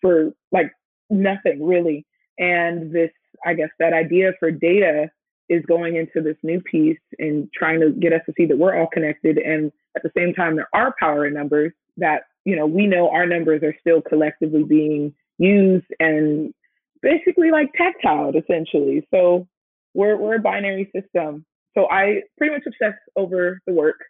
[0.00, 0.70] for like
[1.10, 2.06] nothing really
[2.38, 3.10] and this
[3.46, 5.10] i guess that idea for data
[5.48, 8.78] is going into this new piece and trying to get us to see that we're
[8.78, 12.66] all connected and at the same time there are power in numbers that you know
[12.66, 16.52] we know our numbers are still collectively being used and
[17.02, 19.46] basically like tactile essentially so
[19.94, 21.44] we're, we're a binary system
[21.78, 24.00] so I pretty much obsess over the work.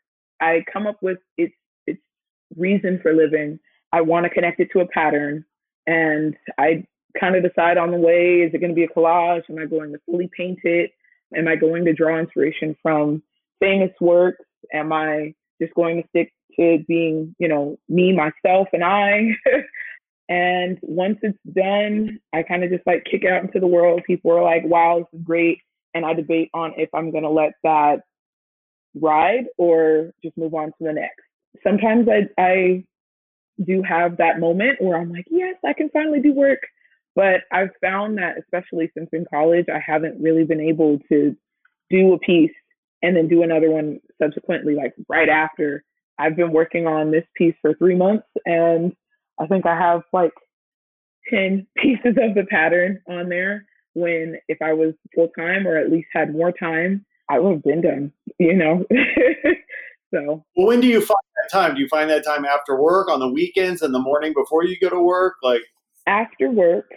[0.41, 1.55] I come up with its
[1.87, 2.01] its
[2.57, 3.59] reason for living.
[3.93, 5.45] I want to connect it to a pattern,
[5.87, 6.85] and I
[7.21, 9.43] kind of decide on the way: is it going to be a collage?
[9.51, 10.93] Am I going to fully paint it?
[11.37, 13.23] Am I going to draw inspiration from
[13.61, 14.45] famous works?
[14.73, 19.29] Am I just going to stick to being, you know, me, myself, and I?
[20.29, 24.03] and once it's done, I kind of just like kick out into the world.
[24.07, 25.61] People are like, "Wow, this is great."
[25.95, 28.03] and I debate on if I'm going to let that
[28.95, 31.23] ride or just move on to the next.
[31.63, 32.85] Sometimes I, I
[33.65, 36.61] do have that moment where I'm like, yes, I can finally do work.
[37.17, 41.37] But I've found that, especially since in college, I haven't really been able to
[41.91, 42.53] do a piece
[43.03, 45.85] and then do another one subsequently, like right after.
[46.21, 48.93] I've been working on this piece for three months, and
[49.41, 50.33] I think I have like
[51.31, 55.91] 10 pieces of the pattern on there when if I was full time or at
[55.91, 58.85] least had more time, I would have been done, you know.
[60.15, 61.75] so well, when do you find that time?
[61.75, 64.79] Do you find that time after work, on the weekends, in the morning before you
[64.81, 65.35] go to work?
[65.43, 65.63] Like
[66.07, 66.91] after work,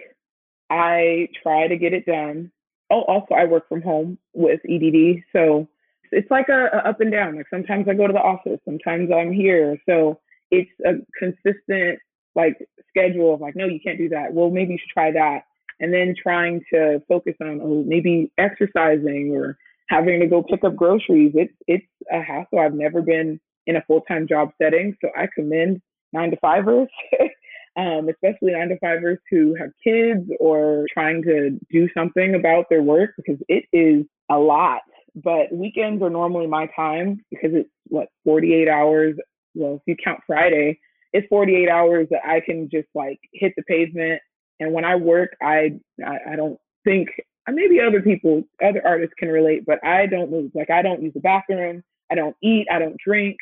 [0.69, 2.51] I try to get it done.
[2.91, 5.67] Oh, also I work from home with EDD, so
[6.11, 7.35] it's like a, a up and down.
[7.35, 9.77] Like sometimes I go to the office, sometimes I'm here.
[9.87, 10.19] So
[10.51, 11.99] it's a consistent
[12.35, 12.57] like
[12.89, 14.33] schedule of like, no, you can't do that.
[14.33, 15.43] Well, maybe you should try that
[15.81, 19.57] and then trying to focus on oh, maybe exercising or
[19.89, 21.33] having to go pick up groceries.
[21.35, 22.59] It's it's a hassle.
[22.59, 25.81] I've never been in a full time job setting, so I commend
[26.13, 26.87] nine to fivers,
[27.75, 32.83] um, especially nine to fivers who have kids or trying to do something about their
[32.83, 34.81] work because it is a lot.
[35.15, 39.15] But weekends are normally my time because it's what 48 hours.
[39.55, 40.79] Well, if you count Friday,
[41.13, 44.21] it's 48 hours that I can just like hit the pavement
[44.61, 47.09] and when I work, I, I, I don't think
[47.49, 50.51] maybe other people, other artists can relate, but I don't move.
[50.53, 51.83] Like I don't use the bathroom.
[52.11, 52.67] I don't eat.
[52.71, 53.37] I don't drink.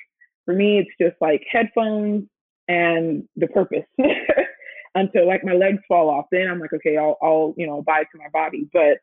[0.45, 2.23] For me, it's just like headphones
[2.69, 3.83] and the purpose
[4.95, 6.25] until like my legs fall off.
[6.31, 8.69] Then I'm like, okay, I'll, I'll, you know, abide to my body.
[8.71, 8.99] But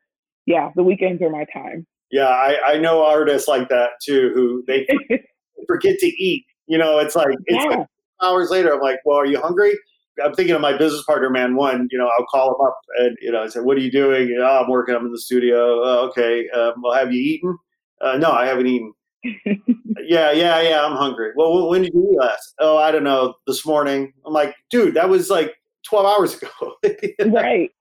[0.47, 1.85] yeah, the weekends are my time.
[2.09, 4.87] Yeah, I, I know artists like that too, who they
[5.67, 6.45] forget to eat.
[6.65, 7.77] You know, it's like it's yeah.
[7.77, 7.87] like
[8.21, 8.73] hours later.
[8.73, 9.77] I'm like, well, are you hungry?
[10.23, 11.55] I'm thinking of my business partner, man.
[11.55, 13.91] One, you know, I'll call him up and you know, I said, "What are you
[13.91, 14.95] doing?" Know, oh, I'm working.
[14.95, 15.57] I'm in the studio.
[15.57, 16.49] Oh, okay.
[16.49, 17.57] Um, well, have you eaten?
[18.01, 18.93] Uh, no, I haven't eaten.
[19.23, 20.83] yeah, yeah, yeah.
[20.83, 21.31] I'm hungry.
[21.35, 22.55] Well, when did you eat last?
[22.59, 23.35] Oh, I don't know.
[23.45, 24.13] This morning.
[24.25, 25.53] I'm like, dude, that was like
[25.87, 26.75] 12 hours ago.
[27.31, 27.71] right.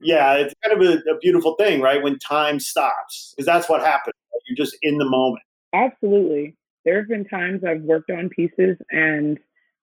[0.00, 2.02] Yeah, it's kind of a, a beautiful thing, right?
[2.02, 4.14] When time stops, because that's what happens.
[4.46, 5.42] You're just in the moment.
[5.72, 6.54] Absolutely.
[6.84, 9.38] There have been times I've worked on pieces and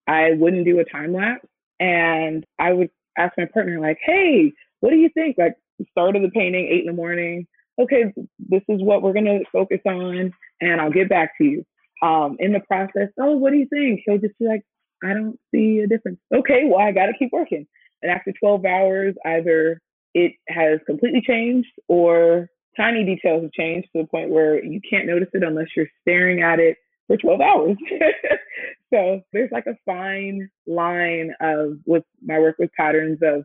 [0.07, 1.47] I wouldn't do a time lapse.
[1.79, 5.37] And I would ask my partner, like, hey, what do you think?
[5.37, 5.55] Like,
[5.91, 7.47] start of the painting, eight in the morning.
[7.79, 11.65] Okay, this is what we're going to focus on, and I'll get back to you.
[12.03, 14.01] Um, in the process, oh, what do you think?
[14.05, 14.63] He'll just be like,
[15.03, 16.19] I don't see a difference.
[16.33, 17.65] Okay, well, I got to keep working.
[18.01, 19.81] And after 12 hours, either
[20.13, 25.07] it has completely changed or tiny details have changed to the point where you can't
[25.07, 26.77] notice it unless you're staring at it
[27.11, 27.77] for 12 hours.
[28.93, 33.43] so there's like a fine line of with my work with patterns of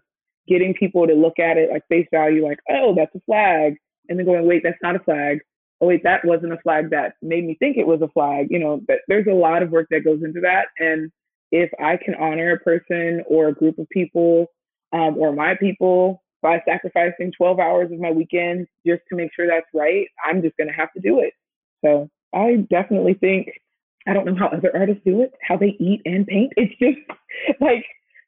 [0.49, 3.75] getting people to look at it like face value, like, oh, that's a flag.
[4.09, 5.41] And then going, wait, that's not a flag.
[5.81, 8.47] Oh, wait, that wasn't a flag that made me think it was a flag.
[8.51, 10.67] You know, but there's a lot of work that goes into that.
[10.79, 11.11] And
[11.51, 14.47] if I can honor a person or a group of people
[14.93, 19.49] um, or my people by sacrificing 12 hours of my weekend just to make sure
[19.49, 21.33] that's right, I'm just going to have to do it.
[21.85, 23.49] So I definitely think
[24.07, 26.53] I don't know how other artists do it, how they eat and paint.
[26.57, 26.99] It's just
[27.61, 27.85] like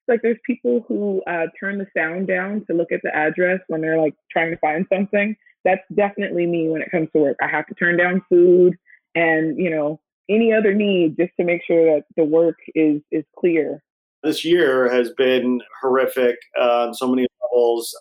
[0.09, 3.83] like there's people who uh, turn the sound down to look at the address when
[3.83, 5.37] they're like trying to find something.
[5.65, 7.37] That's definitely me when it comes to work.
[7.43, 8.75] I have to turn down food
[9.15, 13.25] and you know any other need just to make sure that the work is is
[13.39, 13.83] clear.
[14.25, 17.97] This year has been horrific uh, on so many levels.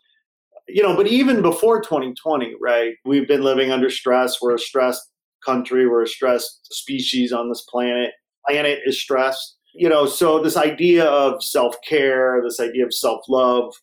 [0.69, 2.95] You know, but even before 2020, right?
[3.05, 4.41] We've been living under stress.
[4.41, 5.09] We're a stressed
[5.47, 5.87] country.
[5.87, 8.11] We're a stressed species on this planet.
[8.47, 9.57] Planet is stressed.
[9.73, 13.73] You know, so this idea of self care, this idea of self love,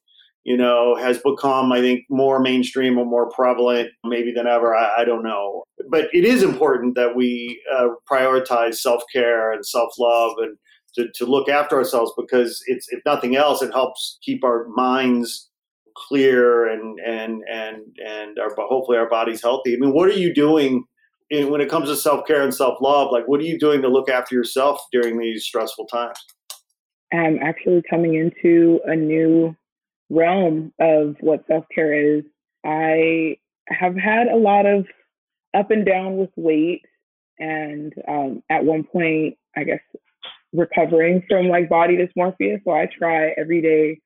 [0.44, 4.74] you know, has become, I think, more mainstream or more prevalent maybe than ever.
[4.74, 5.64] I, I don't know.
[5.90, 10.56] But it is important that we uh, prioritize self care and self love and
[10.96, 15.50] to, to look after ourselves because it's, if nothing else, it helps keep our minds
[15.96, 19.74] clear and, and, and, and our, hopefully our bodies healthy.
[19.74, 20.84] I mean, what are you doing
[21.34, 23.10] in, when it comes to self care and self love?
[23.12, 26.18] Like, what are you doing to look after yourself during these stressful times?
[27.12, 29.56] I'm actually coming into a new
[30.10, 32.24] realm of what self care is.
[32.64, 33.36] I
[33.68, 34.86] have had a lot of
[35.56, 36.82] up and down with weight,
[37.38, 39.80] and um, at one point, I guess
[40.52, 42.60] recovering from like body dysmorphia.
[42.64, 44.00] So I try every day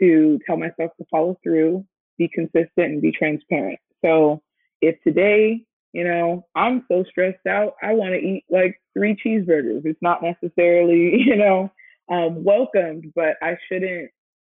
[0.00, 1.84] to tell myself to follow through,
[2.16, 3.78] be consistent, and be transparent.
[4.04, 4.40] So
[4.80, 9.84] if today, you know, I'm so stressed out, I want to eat like three cheeseburgers.
[9.84, 11.70] It's not necessarily, you know,
[12.10, 14.10] um, welcomed, but I shouldn't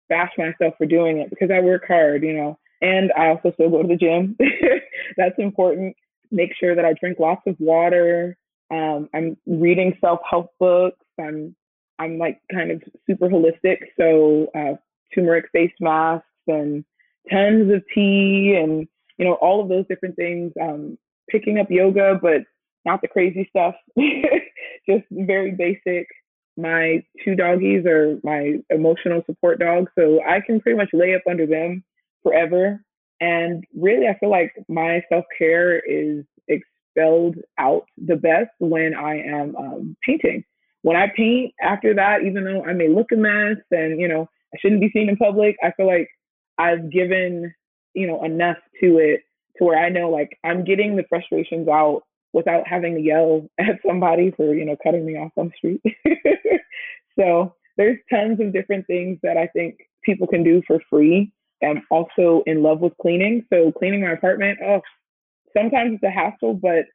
[0.10, 3.70] bash myself for doing it because I work hard, you know, and I also still
[3.70, 4.38] go to the gym.
[5.18, 5.96] That's important.
[6.32, 8.38] Make sure that I drink lots of water.
[8.70, 11.06] Um, I'm reading self help books.
[11.20, 11.56] I'm
[12.00, 14.76] I'm like kind of super holistic, so uh,
[15.16, 16.84] turmeric face masks and
[17.32, 20.52] tons of tea and you know all of those different things.
[20.62, 20.98] Um,
[21.30, 22.41] picking up yoga, but
[22.86, 23.75] not the crazy stuff.
[24.89, 26.07] Just very basic
[26.57, 31.21] my two doggies are my emotional support dogs, so I can pretty much lay up
[31.30, 31.84] under them
[32.23, 32.84] forever.
[33.21, 39.19] And really, I feel like my self care is expelled out the best when I
[39.19, 40.43] am um, painting.
[40.82, 44.28] When I paint, after that, even though I may look a mess and you know
[44.53, 46.09] I shouldn't be seen in public, I feel like
[46.57, 47.53] I've given
[47.93, 49.21] you know enough to it
[49.58, 52.03] to where I know like I'm getting the frustrations out
[52.34, 55.82] without having to yell at somebody for you know cutting me off on the street.
[57.20, 61.32] so there's tons of different things that I think people can do for free.
[61.64, 63.45] I'm also in love with cleaning.
[63.51, 64.82] So cleaning my apartment, oh,
[65.55, 66.86] sometimes it's a hassle, but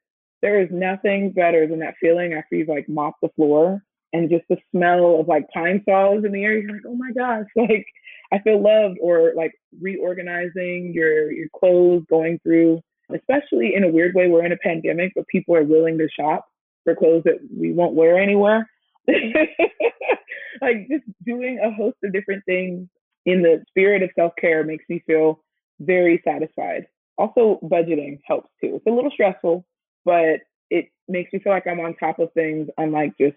[0.41, 4.43] there is nothing better than that feeling after you've like mopped the floor and just
[4.49, 6.57] the smell of like Pine-Sol in the air.
[6.57, 7.85] You're like, oh my gosh, like
[8.33, 8.97] I feel loved.
[9.01, 12.81] Or like reorganizing your your clothes, going through
[13.13, 16.47] especially in a weird way, we're in a pandemic, but people are willing to shop
[16.83, 18.69] for clothes that we won't wear anywhere.
[19.07, 22.87] like just doing a host of different things
[23.25, 25.39] in the spirit of self care makes me feel
[25.79, 26.85] very satisfied.
[27.17, 28.75] Also, budgeting helps too.
[28.75, 29.65] It's a little stressful,
[30.05, 33.35] but it makes me feel like I'm on top of things, I'm like just,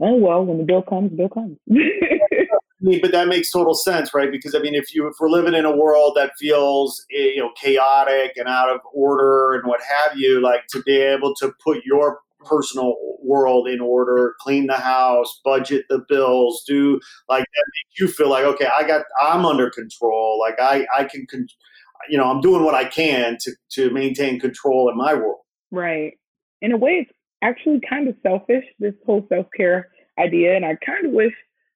[0.00, 1.58] oh, well, when the bill comes, bill comes.
[2.84, 4.30] mean, but that makes total sense, right?
[4.30, 7.40] Because I mean, if you if we're living in a world that feels eh, you
[7.40, 11.52] know chaotic and out of order and what have you, like to be able to
[11.62, 17.64] put your personal world in order, clean the house, budget the bills, do like that
[17.74, 20.38] makes you feel like okay, I got I'm under control.
[20.40, 21.48] Like I I can, con-
[22.08, 25.40] you know, I'm doing what I can to to maintain control in my world.
[25.70, 26.12] Right.
[26.60, 27.10] In a way, it's
[27.42, 28.64] actually kind of selfish.
[28.78, 31.32] This whole self care idea, and I kind of wish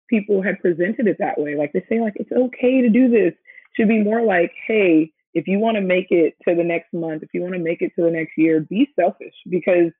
[0.08, 1.56] people had presented it that way.
[1.56, 3.32] Like they say, like it's okay to do this.
[3.76, 7.22] Should be more like, hey, if you want to make it to the next month,
[7.22, 9.92] if you want to make it to the next year, be selfish because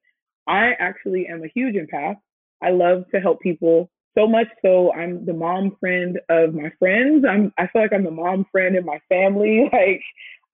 [0.47, 2.17] I actually am a huge empath.
[2.63, 7.25] I love to help people so much so I'm the mom friend of my friends.
[7.29, 9.71] I'm I feel like I'm the mom friend in my family.
[9.73, 10.03] Like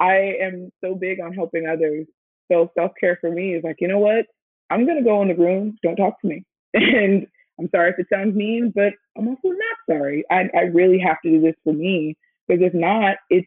[0.01, 2.07] I am so big on helping others.
[2.51, 4.27] So self-care for me is like, you know what?
[4.71, 6.45] I'm gonna go in the room, don't talk to me.
[6.75, 7.27] And
[7.59, 10.25] I'm sorry if it sounds mean, but I'm also not sorry.
[10.31, 12.17] I, I really have to do this for me
[12.49, 13.47] because if not, it's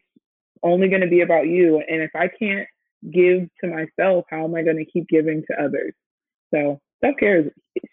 [0.62, 1.82] only going to be about you.
[1.88, 2.66] And if I can't
[3.12, 5.92] give to myself, how am I going to keep giving to others?
[6.54, 7.52] So self care is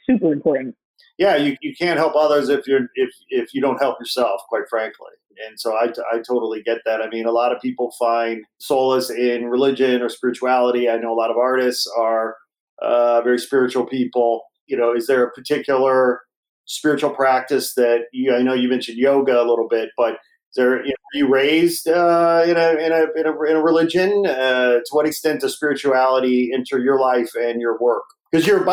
[0.09, 0.75] super important.
[1.17, 4.67] Yeah, you, you can't help others if you're if if you don't help yourself, quite
[4.69, 5.11] frankly.
[5.47, 7.01] And so I, I totally get that.
[7.01, 10.89] I mean, a lot of people find solace in religion or spirituality.
[10.89, 12.37] I know a lot of artists are
[12.81, 14.43] uh, very spiritual people.
[14.67, 16.21] You know, is there a particular
[16.65, 18.35] spiritual practice that you?
[18.35, 21.87] I know you mentioned yoga a little bit, but is there you know, you raised
[21.87, 24.25] uh, in, a, in, a, in a in a religion?
[24.25, 28.03] Uh, to what extent does spirituality enter your life and your work?
[28.31, 28.65] Because your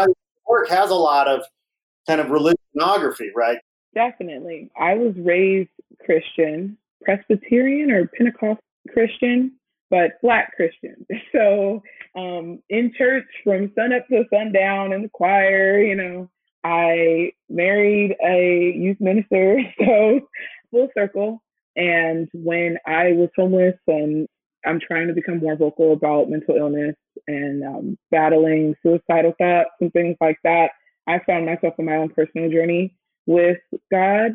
[0.46, 1.42] work has a lot of
[2.06, 3.58] kind of religionography, right?
[3.94, 4.70] Definitely.
[4.80, 5.70] I was raised
[6.04, 8.58] Christian, Presbyterian or Pentecostal
[8.92, 9.52] Christian,
[9.90, 11.06] but Black Christian.
[11.32, 11.82] So
[12.14, 16.30] um, in church from sun up to sundown in the choir, you know,
[16.64, 20.20] I married a youth minister, so
[20.70, 21.42] full circle.
[21.74, 24.28] And when I was homeless and
[24.64, 26.94] I'm trying to become more vocal about mental illness
[27.26, 30.70] and um, battling suicidal thoughts and things like that,
[31.08, 32.94] I found myself in my own personal journey
[33.26, 33.58] with
[33.90, 34.32] God.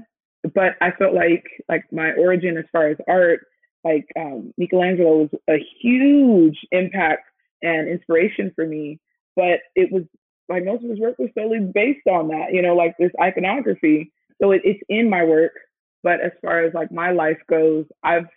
[0.53, 3.41] But I felt like like my origin as far as art,
[3.83, 7.23] like um, Michelangelo was a huge impact
[7.61, 8.99] and inspiration for me.
[9.35, 10.03] But it was
[10.49, 14.11] like most of his work was solely based on that, you know, like this iconography.
[14.41, 15.53] So it, it's in my work.
[16.03, 18.27] But as far as like my life goes, I've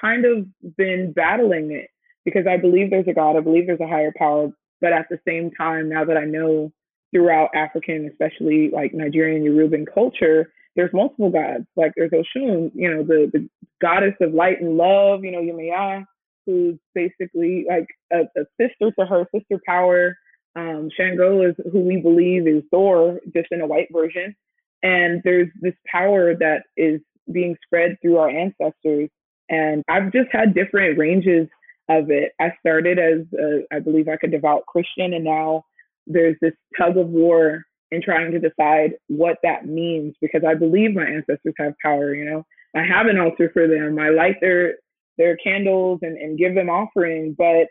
[0.00, 0.46] kind of
[0.76, 1.88] been battling it
[2.24, 4.50] because I believe there's a God, I believe there's a higher power.
[4.80, 6.72] But at the same time, now that I know
[7.12, 11.66] throughout African, especially like Nigerian Yoruban culture, there's multiple gods.
[11.76, 13.48] Like there's Oshun, you know, the, the
[13.80, 16.04] goddess of light and love, you know, Yemaya,
[16.46, 20.16] who's basically like a, a sister to her, sister power.
[20.54, 24.34] Um, Shango is who we believe is Thor, just in a white version.
[24.82, 27.00] And there's this power that is
[27.32, 29.08] being spread through our ancestors.
[29.48, 31.48] And I've just had different ranges
[31.88, 32.32] of it.
[32.40, 35.64] I started as, a, I believe, like a devout Christian, and now
[36.06, 40.94] there's this tug of war in trying to decide what that means because I believe
[40.94, 42.44] my ancestors have power, you know.
[42.74, 43.98] I have an altar for them.
[43.98, 44.76] I light their
[45.18, 47.68] their candles and, and give them offering, but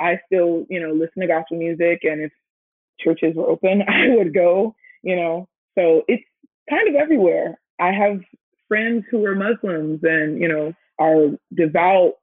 [0.00, 2.32] I still, you know, listen to gospel music and if
[3.00, 5.48] churches were open, I would go, you know.
[5.76, 6.24] So it's
[6.70, 7.58] kind of everywhere.
[7.80, 8.20] I have
[8.68, 12.14] friends who are Muslims and, you know, are devout.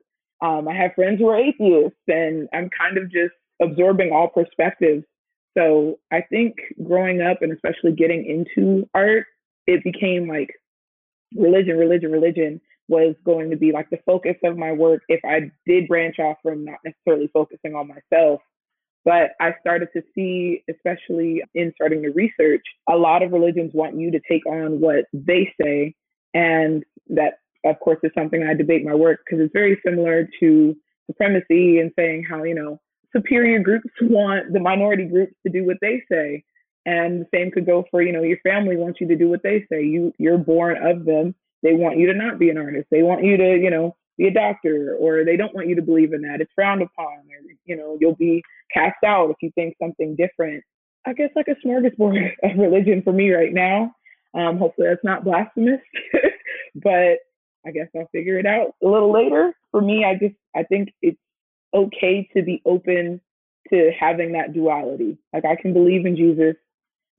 [0.42, 5.04] Um, I have friends who are atheists and I'm kind of just absorbing all perspectives
[5.58, 9.26] so I think growing up and especially getting into art,
[9.68, 10.50] it became like
[11.36, 12.62] religion, religion, religion
[12.92, 16.36] was going to be like the focus of my work if I did branch off
[16.44, 18.42] from not necessarily focusing on myself.
[19.06, 23.98] But I started to see, especially in starting to research, a lot of religions want
[23.98, 25.96] you to take on what they say.
[26.34, 30.76] And that, of course, is something I debate my work because it's very similar to
[31.08, 32.80] supremacy and saying how, you know,
[33.16, 36.44] superior groups want the minority groups to do what they say.
[36.86, 39.44] And the same could go for, you know, your family wants you to do what
[39.44, 39.84] they say.
[39.84, 41.36] You you're born of them.
[41.64, 42.88] They want you to not be an artist.
[42.92, 45.82] They want you to, you know, be a doctor or they don't want you to
[45.82, 46.42] believe in that.
[46.42, 48.44] It's frowned upon or, you know, you'll be
[48.74, 50.64] cast out if you think something different.
[51.06, 53.94] I guess like a smorgasbord of religion for me right now.
[54.34, 55.82] Um, hopefully that's not blasphemous,
[56.76, 57.18] but
[57.66, 59.54] I guess I'll figure it out a little later.
[59.72, 61.20] For me, I just I think it's
[61.74, 63.20] okay to be open
[63.70, 65.18] to having that duality.
[65.34, 66.56] Like I can believe in Jesus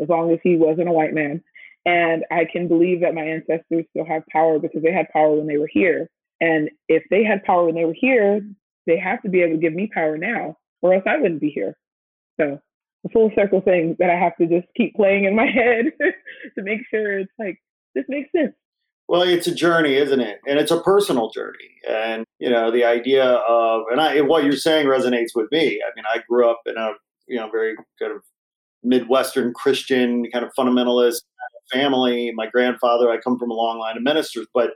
[0.01, 1.43] as long as he wasn't a white man.
[1.85, 5.47] And I can believe that my ancestors still have power because they had power when
[5.47, 6.09] they were here.
[6.41, 8.41] And if they had power when they were here,
[8.87, 11.51] they have to be able to give me power now, or else I wouldn't be
[11.51, 11.77] here.
[12.41, 12.59] So
[13.05, 16.63] a full circle thing that I have to just keep playing in my head to
[16.63, 17.59] make sure it's like
[17.95, 18.55] this makes sense.
[19.09, 20.39] Well, it's a journey, isn't it?
[20.47, 21.59] And it's a personal journey.
[21.89, 25.81] And you know, the idea of and I what you're saying resonates with me.
[25.83, 26.93] I mean, I grew up in a
[27.27, 28.23] you know very kind of
[28.83, 31.23] Midwestern Christian kind of fundamentalist
[31.73, 32.33] family.
[32.35, 34.71] My grandfather, I come from a long line of ministers, but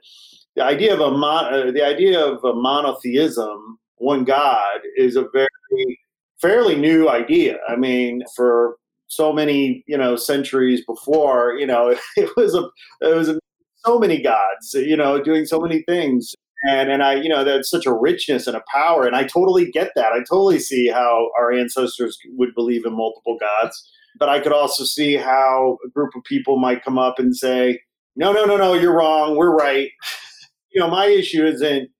[0.54, 5.26] the idea of a mon- uh, the idea of a monotheism, one God, is a
[5.32, 6.00] very
[6.40, 7.58] fairly new idea.
[7.68, 8.76] I mean, for
[9.08, 12.68] so many you know centuries before, you know, it was a
[13.00, 13.38] it was a
[13.86, 16.34] so many gods, you know, doing so many things.
[16.68, 19.06] And, and I, you know, there's such a richness and a power.
[19.06, 20.12] And I totally get that.
[20.12, 23.90] I totally see how our ancestors would believe in multiple gods.
[24.18, 27.80] But I could also see how a group of people might come up and say,
[28.16, 29.36] no, no, no, no, you're wrong.
[29.36, 29.90] We're right.
[30.72, 31.90] you know, my issue isn't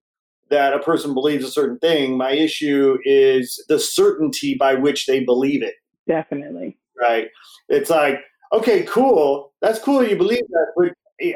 [0.49, 2.17] that a person believes a certain thing.
[2.17, 5.75] My issue is the certainty by which they believe it.
[6.07, 6.77] Definitely.
[6.99, 7.27] Right.
[7.69, 8.21] It's like,
[8.53, 9.51] okay, cool.
[9.61, 10.03] That's cool.
[10.07, 10.67] You believe that.
[10.75, 10.93] But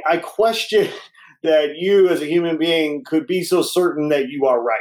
[0.07, 0.87] I question
[1.43, 4.79] that you as a human being could be so certain that you are right.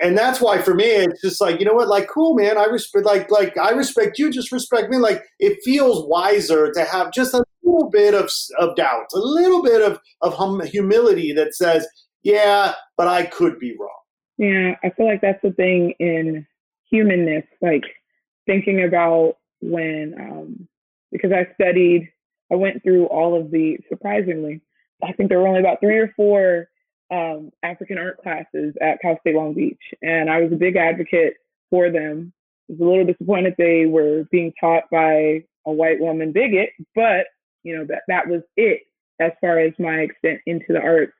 [0.00, 1.88] And that's why for me it's just like you know what?
[1.88, 2.58] Like cool man.
[2.58, 4.98] I respect like like i respect you just respect me.
[4.98, 9.62] Like it feels wiser to have just a little bit of of doubt a little
[9.62, 11.86] bit of of hum, humility that says
[12.22, 13.90] yeah but i could be wrong.
[14.38, 16.46] Yeah i feel like that's the thing in
[16.88, 17.84] humanness like
[18.46, 20.68] thinking about when um
[21.10, 22.08] because i studied
[22.52, 24.60] i went through all of the surprisingly
[25.02, 26.68] i think there were only about three or four
[27.10, 31.34] um, African art classes at Cal State Long Beach, and I was a big advocate
[31.70, 32.32] for them.
[32.68, 37.26] I was a little disappointed they were being taught by a white woman bigot, but
[37.62, 38.82] you know that that was it
[39.20, 41.12] as far as my extent into the arts.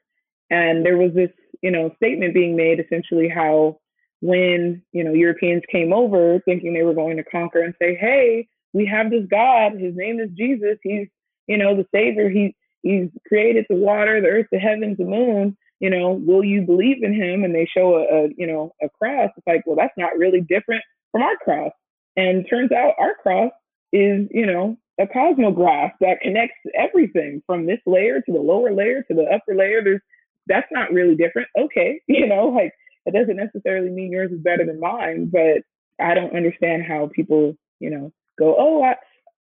[0.50, 1.30] And there was this,
[1.62, 3.78] you know, statement being made essentially how
[4.20, 8.48] when you know Europeans came over thinking they were going to conquer and say, hey,
[8.72, 11.06] we have this God, his name is Jesus, he's
[11.46, 15.56] you know the Savior, he he's created the water, the earth, the heavens, the moon
[15.80, 17.44] you know, will you believe in him?
[17.44, 19.30] And they show a, a, you know, a cross.
[19.36, 21.72] It's like, well, that's not really different from our cross.
[22.16, 23.52] And turns out our cross
[23.92, 29.02] is, you know, a cosmogram that connects everything from this layer to the lower layer
[29.02, 29.82] to the upper layer.
[29.82, 30.00] There's
[30.46, 31.48] that's not really different.
[31.58, 32.72] Okay, you know, like
[33.04, 35.62] it doesn't necessarily mean yours is better than mine, but
[36.04, 38.96] I don't understand how people, you know, go, oh, I,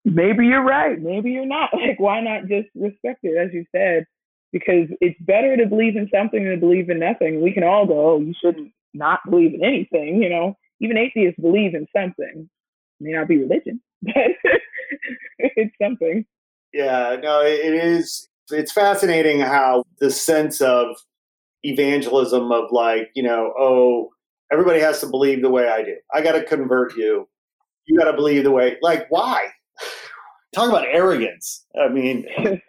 [0.05, 1.69] maybe you're right, maybe you're not.
[1.79, 4.05] Like, why not just respect it, as you said?
[4.53, 7.41] Because it's better to believe in something than to believe in nothing.
[7.41, 10.55] We can all go, oh, you shouldn't not believe in anything, you know.
[10.79, 12.49] Even atheists believe in something.
[12.99, 14.13] It may not be religion, but
[15.39, 16.23] it's something.
[16.71, 18.29] Yeah, no, it is.
[18.51, 20.87] It's fascinating how the sense of
[21.63, 24.09] evangelism of like, you know, oh,
[24.51, 25.95] everybody has to believe the way I do.
[26.13, 27.27] I got to convert you.
[27.85, 28.77] You got to believe the way.
[28.81, 29.47] Like, why?
[30.53, 31.65] Talk about arrogance.
[31.79, 32.27] I mean,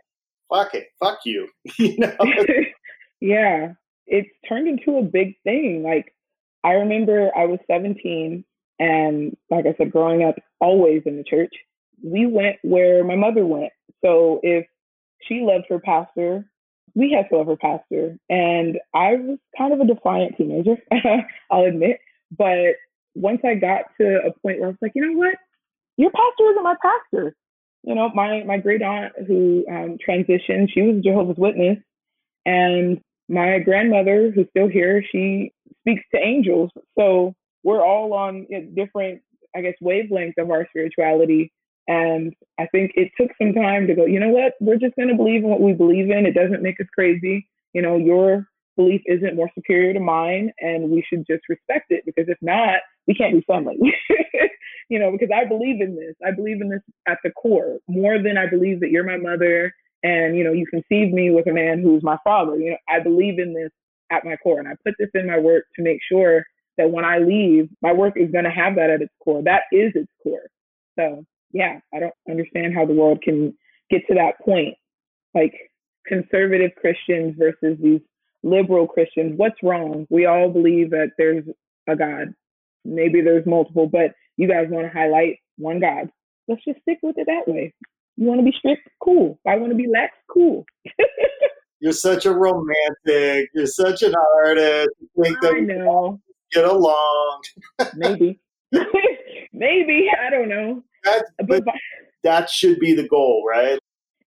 [0.53, 1.49] fuck it, fuck you.
[1.79, 2.17] you know?
[3.21, 3.73] yeah,
[4.07, 5.83] it's turned into a big thing.
[5.83, 6.15] Like
[6.63, 8.45] I remember I was 17
[8.79, 11.53] and like I said, growing up always in the church,
[12.03, 13.73] we went where my mother went.
[14.05, 14.67] So if
[15.23, 16.45] she loved her pastor,
[16.95, 18.19] we had to love her pastor.
[18.29, 20.77] And I was kind of a defiant teenager,
[21.51, 21.99] I'll admit.
[22.37, 22.75] But
[23.15, 25.37] once I got to a point where I was like, you know what?
[25.97, 27.37] Your pastor isn't my pastor
[27.85, 31.79] you know, my my great aunt who um, transitioned, she was a Jehovah's Witness,
[32.47, 36.71] and my grandmother, who's still here, she speaks to angels.
[36.99, 39.23] So we're all on different,
[39.57, 41.53] I guess, wavelengths of our spirituality.
[41.87, 44.55] And I think it took some time to go, you know what?
[44.61, 46.27] We're just going to believe in what we believe in.
[46.27, 47.47] It doesn't make us crazy.
[47.73, 52.05] You know, your belief isn't more superior to mine, and we should just respect it
[52.07, 53.77] because if not, we can't be friendly.
[54.89, 56.15] you know, because I believe in this.
[56.27, 59.73] I believe in this at the core more than I believe that you're my mother
[60.03, 62.57] and, you know, you conceived me with a man who's my father.
[62.57, 63.71] You know, I believe in this
[64.11, 64.59] at my core.
[64.59, 66.45] And I put this in my work to make sure
[66.77, 69.43] that when I leave, my work is going to have that at its core.
[69.43, 70.47] That is its core.
[70.99, 73.55] So, yeah, I don't understand how the world can
[73.91, 74.75] get to that point.
[75.35, 75.55] Like
[76.07, 78.01] conservative Christians versus these
[78.43, 79.35] liberal Christians.
[79.37, 80.07] What's wrong?
[80.11, 81.45] We all believe that there's
[81.89, 82.35] a God.
[82.85, 86.11] Maybe there's multiple, but you guys want to highlight one God.
[86.49, 87.73] Let's just stick with it that way.
[88.17, 88.89] You want to be strict?
[89.03, 89.39] Cool.
[89.47, 90.15] I want to be lax?
[90.31, 90.65] Cool.
[91.81, 93.51] You're such a romantic.
[93.55, 94.15] You're such an
[94.45, 94.89] artist.
[95.01, 96.21] You think that I know.
[96.53, 97.43] Get along.
[97.95, 98.41] Maybe.
[99.53, 100.09] Maybe.
[100.27, 100.83] I don't know.
[101.03, 101.65] That's, but
[102.23, 103.79] that should be the goal, right?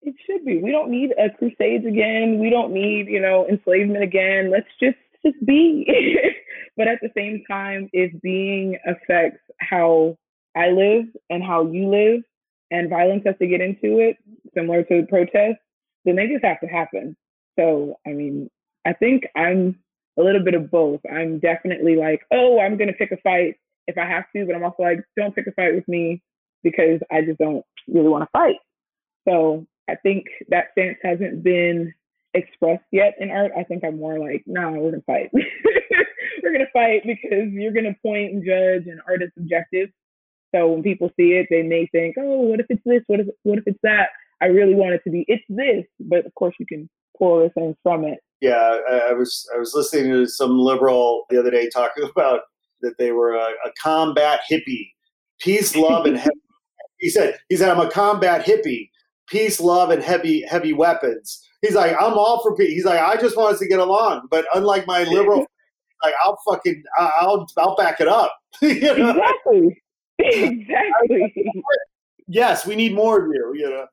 [0.01, 0.61] It should be.
[0.61, 2.39] We don't need a crusades again.
[2.39, 4.51] We don't need, you know, enslavement again.
[4.51, 5.85] Let's just just be.
[6.77, 10.17] But at the same time, if being affects how
[10.55, 12.21] I live and how you live,
[12.71, 14.17] and violence has to get into it,
[14.53, 15.59] similar to protest,
[16.05, 17.15] then they just have to happen.
[17.57, 18.49] So, I mean,
[18.85, 19.79] I think I'm
[20.17, 20.99] a little bit of both.
[21.11, 23.55] I'm definitely like, oh, I'm going to pick a fight
[23.87, 26.21] if I have to, but I'm also like, don't pick a fight with me
[26.63, 28.57] because I just don't really want to fight.
[29.27, 31.93] So I think that stance hasn't been
[32.33, 33.51] expressed yet in art.
[33.57, 35.31] I think I'm more like, nah, we're gonna fight.
[36.47, 39.89] we're gonna fight because you're gonna point and judge, and art is subjective.
[40.55, 43.03] So when people see it, they may think, oh, what if it's this?
[43.07, 44.09] What if what if it's that?
[44.41, 47.49] I really want it to be it's this, but of course you can pull other
[47.49, 48.19] things from it.
[48.41, 52.41] Yeah, I, I was I was listening to some liberal the other day talking about
[52.81, 54.91] that they were a, a combat hippie,
[55.39, 56.29] peace, love, and heavy.
[56.99, 58.89] he said he said I'm a combat hippie,
[59.27, 61.43] peace, love, and heavy heavy weapons.
[61.61, 62.69] He's like, I'm all for peace.
[62.69, 64.27] He's like, I just want us to get along.
[64.29, 65.47] But unlike my liberal,
[66.03, 68.35] like I'll fucking I'll I'll back it up.
[68.61, 69.09] you know?
[69.09, 69.81] Exactly.
[70.19, 71.63] Exactly.
[72.27, 73.53] yes, we need more of you.
[73.55, 73.87] You know.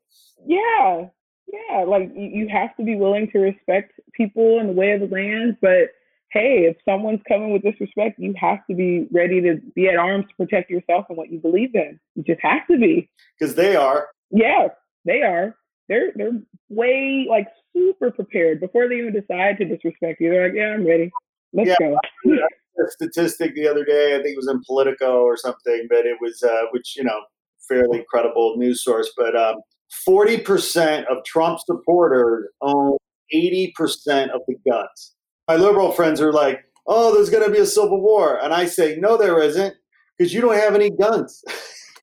[0.46, 1.06] Yeah,
[1.52, 1.84] yeah.
[1.84, 5.56] Like you have to be willing to respect people and the way of the land,
[5.60, 5.90] but
[6.34, 10.26] hey, if someone's coming with disrespect, you have to be ready to be at arms
[10.28, 11.98] to protect yourself and what you believe in.
[12.16, 13.08] You just have to be.
[13.38, 14.08] Because they are.
[14.30, 14.68] Yeah,
[15.04, 15.56] they are.
[15.88, 20.30] They're they're way like super prepared before they even decide to disrespect you.
[20.30, 21.12] They're like, yeah, I'm ready.
[21.54, 21.98] Let's yeah, go.
[22.26, 24.16] a statistic the other day.
[24.16, 27.20] I think it was in Politico or something, but it was uh, which you know
[27.68, 29.12] fairly credible news source.
[29.16, 29.56] But um,
[30.04, 32.96] forty percent of Trump supporters own
[33.32, 35.14] eighty percent of the guns.
[35.46, 38.66] My liberal friends are like, "Oh, there's going to be a civil war," and I
[38.66, 39.74] say, "No, there isn't,
[40.18, 41.44] because you don't have any guns."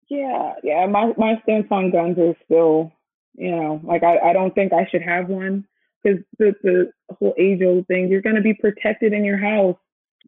[0.09, 0.85] yeah, yeah.
[0.85, 2.93] My my stance on guns is still,
[3.35, 5.67] you know, like I, I don't think I should have one
[6.03, 8.09] because the the whole age old thing.
[8.09, 9.77] You're going to be protected in your house.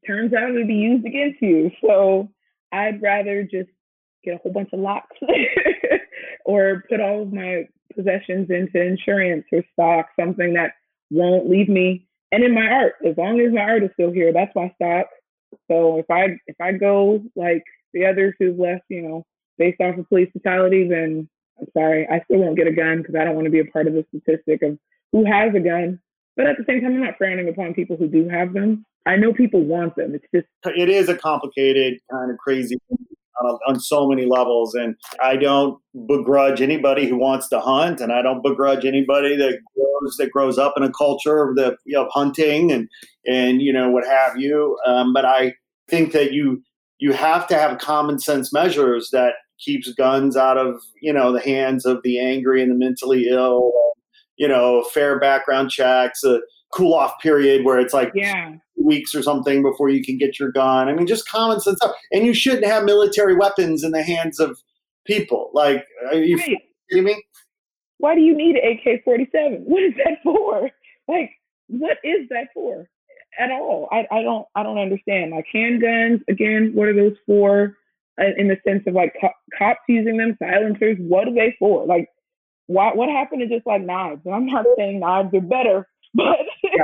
[0.06, 1.72] Turns out it'll be used against you.
[1.82, 2.30] So
[2.72, 3.70] I'd rather just
[4.24, 5.16] get a whole bunch of locks
[6.46, 10.72] or put all of my possessions into insurance or stock, something that
[11.10, 12.08] won't leave me.
[12.32, 15.08] And in my art, as long as my art is still here, that's my stock.
[15.70, 17.64] So if I if I go like
[17.94, 19.26] the others who've left, you know,
[19.58, 23.16] based off of police fatality, then I'm sorry, I still won't get a gun because
[23.16, 24.80] I don't want to be a part of the statistic of
[25.14, 26.00] who has a gun.
[26.36, 28.86] But at the same time, I'm not frowning upon people who do have them.
[29.06, 30.16] I know people want them.
[30.16, 32.78] It's just it is a complicated kind of crazy
[33.42, 34.74] on, on so many levels.
[34.74, 39.60] And I don't begrudge anybody who wants to hunt, and I don't begrudge anybody that
[39.76, 42.90] grows that grows up in a culture of the you know, hunting and
[43.28, 44.78] and you know what have you.
[44.86, 45.54] Um, but I
[45.88, 46.64] think that you
[47.00, 51.42] you have to have common sense measures that keeps guns out of you know the
[51.42, 53.72] hands of the angry and the mentally ill.
[54.44, 56.42] You know, fair background checks, a
[56.74, 60.52] cool off period where it's like yeah weeks or something before you can get your
[60.52, 60.90] gun.
[60.90, 61.96] I mean, just common sense stuff.
[62.12, 64.58] And you shouldn't have military weapons in the hands of
[65.06, 65.52] people.
[65.54, 66.58] Like, are you right.
[66.90, 67.24] kidding me?
[68.00, 69.64] Why do you need an AK 47?
[69.66, 70.70] What is that for?
[71.08, 71.32] Like,
[71.68, 72.88] what is that for
[73.40, 73.88] at all?
[73.92, 75.32] I, I don't I don't understand.
[75.32, 77.78] Like handguns, again, what are those for?
[78.22, 81.86] Uh, in the sense of like co- cops using them, silencers, what are they for?
[81.88, 82.10] Like,
[82.68, 84.22] why, what happened to just like knives?
[84.32, 86.84] I'm not saying knives are better, but yeah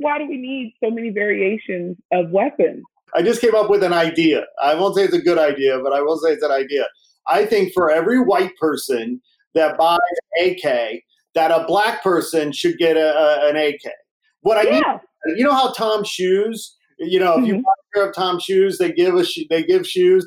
[0.00, 2.82] why do we need so many variations of weapons?
[3.14, 4.44] I just came up with an idea.
[4.62, 6.86] I won't say it's a good idea, but I will say it's an idea.
[7.26, 9.20] I think for every white person
[9.54, 9.98] that buys
[10.36, 11.02] an AK,
[11.34, 13.92] that a black person should get a, a an AK.
[14.40, 14.98] What I yeah.
[15.26, 17.62] mean, you know how Tom shoes, you know, if you mm-hmm.
[17.62, 20.26] buy a pair of Tom shoes, they give a they give shoes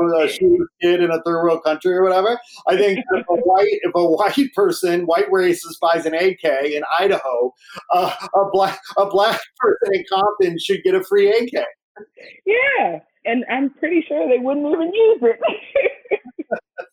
[0.00, 2.38] to right a shoe kid in a third world country or whatever.
[2.66, 6.82] I think if a white if a white person, white racist buys an AK in
[6.98, 7.52] Idaho,
[7.92, 11.64] uh, a black a black person in Compton should get a free AK.
[12.44, 15.40] Yeah, and I'm pretty sure they wouldn't even use it.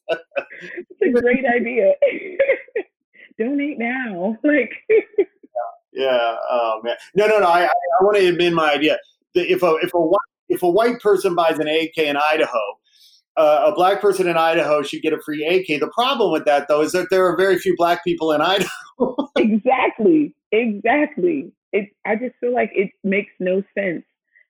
[0.90, 1.94] it's a great idea.
[3.38, 4.72] Donate now, like.
[5.92, 6.36] yeah.
[6.50, 6.96] Oh man.
[7.16, 7.48] No, no, no.
[7.48, 8.98] I I, I want to amend my idea.
[9.36, 10.20] If a if a white
[10.50, 12.62] if a white person buys an AK in Idaho,
[13.36, 15.80] uh, a black person in Idaho should get a free AK.
[15.80, 18.70] The problem with that, though, is that there are very few black people in Idaho.
[19.38, 21.52] exactly, exactly.
[21.72, 24.04] It, I just feel like it makes no sense.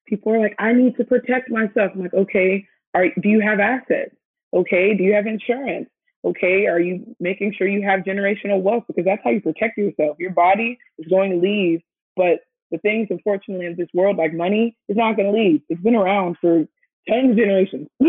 [0.07, 1.91] People are like, I need to protect myself.
[1.95, 4.15] I'm like, okay, are, do you have assets?
[4.53, 5.89] Okay, do you have insurance?
[6.25, 8.83] Okay, are you making sure you have generational wealth?
[8.87, 10.17] Because that's how you protect yourself.
[10.19, 11.81] Your body is going to leave,
[12.15, 12.39] but
[12.71, 15.61] the things, unfortunately, of this world, like money, is not going to leave.
[15.69, 16.65] It's been around for
[17.07, 17.87] tens of generations.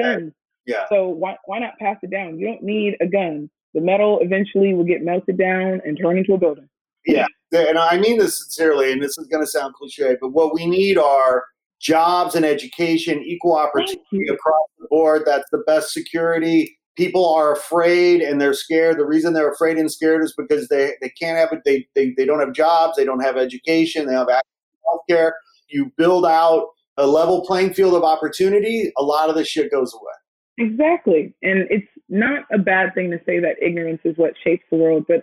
[0.00, 0.32] tons.
[0.66, 0.84] Yeah.
[0.88, 2.38] So why why not pass it down?
[2.38, 3.48] You don't need a gun.
[3.74, 6.68] The metal eventually will get melted down and turn into a building.
[7.04, 10.52] Yeah, and I mean this sincerely, and this is going to sound cliche, but what
[10.54, 11.44] we need are
[11.80, 15.22] jobs and education, equal opportunity across the board.
[15.24, 16.78] That's the best security.
[16.96, 18.98] People are afraid and they're scared.
[18.98, 21.60] The reason they're afraid and scared is because they, they can't have it.
[21.64, 22.96] They, they, they don't have jobs.
[22.96, 24.06] They don't have education.
[24.06, 25.36] They have access to health care.
[25.68, 29.92] You build out a level playing field of opportunity, a lot of this shit goes
[29.94, 30.68] away.
[30.68, 31.34] Exactly.
[31.42, 35.04] And it's not a bad thing to say that ignorance is what shapes the world,
[35.06, 35.22] but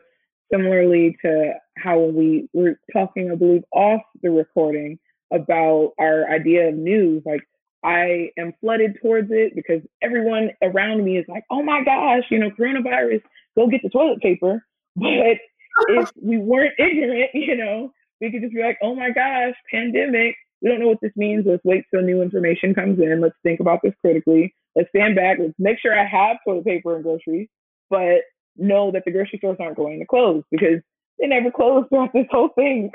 [0.51, 4.99] similarly to how we were talking, I believe, off the recording
[5.33, 7.41] about our idea of news, like
[7.83, 12.39] I am flooded towards it because everyone around me is like, oh my gosh, you
[12.39, 13.21] know, coronavirus,
[13.55, 14.63] go get the toilet paper.
[14.95, 15.39] But
[15.87, 20.35] if we weren't ignorant, you know, we could just be like, oh my gosh, pandemic,
[20.63, 21.45] we don't know what this means.
[21.45, 23.19] Let's wait till new information comes in.
[23.19, 24.55] Let's think about this critically.
[24.75, 25.37] Let's stand back.
[25.39, 27.49] Let's make sure I have toilet paper and groceries,
[27.89, 28.21] but
[28.55, 30.79] know that the grocery stores aren't going to close because
[31.19, 32.89] they never closed throughout this whole thing.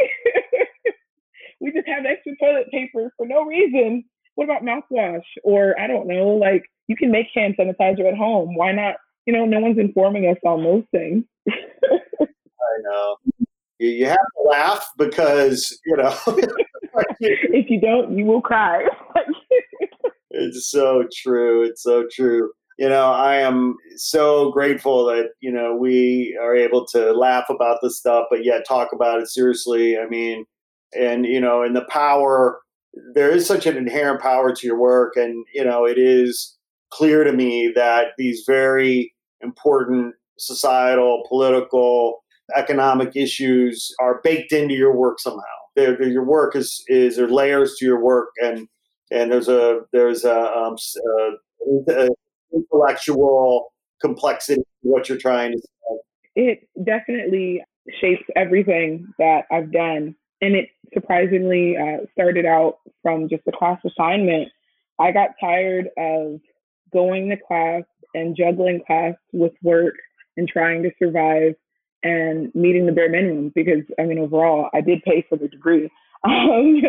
[1.61, 4.03] we just have extra toilet paper for no reason.
[4.35, 5.21] What about mouthwash?
[5.45, 8.55] Or I don't know, like you can make hand sanitizer at home.
[8.55, 8.95] Why not?
[9.27, 11.25] You know, no one's informing us on those things.
[11.51, 13.17] I know.
[13.79, 16.17] You have to laugh because, you know,
[17.21, 18.85] if you don't, you will cry.
[20.31, 21.65] it's so true.
[21.65, 22.51] It's so true.
[22.79, 27.79] You know, I am so grateful that, you know, we are able to laugh about
[27.83, 29.99] this stuff, but yet talk about it seriously.
[29.99, 30.45] I mean,
[30.97, 32.61] and, you know, and the power,
[33.15, 35.17] there is such an inherent power to your work.
[35.17, 36.57] And, you know, it is
[36.91, 42.23] clear to me that these very important societal, political,
[42.57, 45.43] economic issues are baked into your work somehow.
[45.79, 48.69] Your work is is there layers to your work, and
[49.11, 50.77] and there's a there's a, um,
[51.89, 52.09] a, a
[52.53, 55.99] intellectual complexity what you're trying to say.
[56.37, 57.63] It definitely
[58.01, 63.81] shapes everything that I've done, and it surprisingly uh, started out from just a class
[63.85, 64.49] assignment.
[64.99, 66.41] I got tired of
[66.93, 67.83] going to class
[68.15, 69.95] and juggling class with work
[70.37, 71.55] and trying to survive
[72.03, 75.91] and meeting the bare minimum because I mean overall I did pay for the degree.
[76.25, 76.83] Um,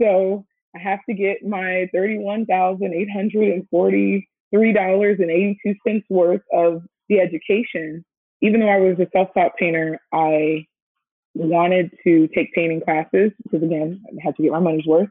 [0.00, 0.44] so
[0.76, 6.06] I have to get my thirty-one thousand eight hundred and forty-three dollars and eighty-two cents
[6.08, 8.04] worth of the education.
[8.40, 10.64] Even though I was a self-taught painter, I
[11.34, 15.08] wanted to take painting classes because again I had to get my money's worth.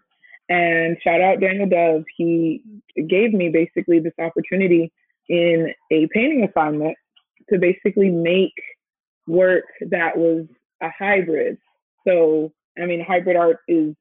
[0.49, 2.61] And shout out Daniel Dove, he
[3.07, 4.91] gave me basically this opportunity
[5.29, 6.97] in a painting assignment
[7.49, 8.53] to basically make
[9.27, 10.45] work that was
[10.81, 11.57] a hybrid.
[12.07, 12.51] So,
[12.81, 13.95] I mean, hybrid art is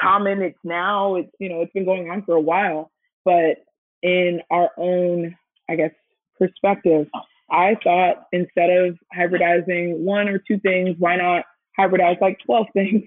[0.00, 0.42] common.
[0.42, 2.90] It's now, it's, you know, it's been going on for a while.
[3.24, 3.64] But
[4.02, 5.34] in our own,
[5.68, 5.90] I guess,
[6.38, 7.06] perspective,
[7.50, 11.44] I thought instead of hybridizing one or two things, why not
[11.78, 13.02] hybridize like 12 things?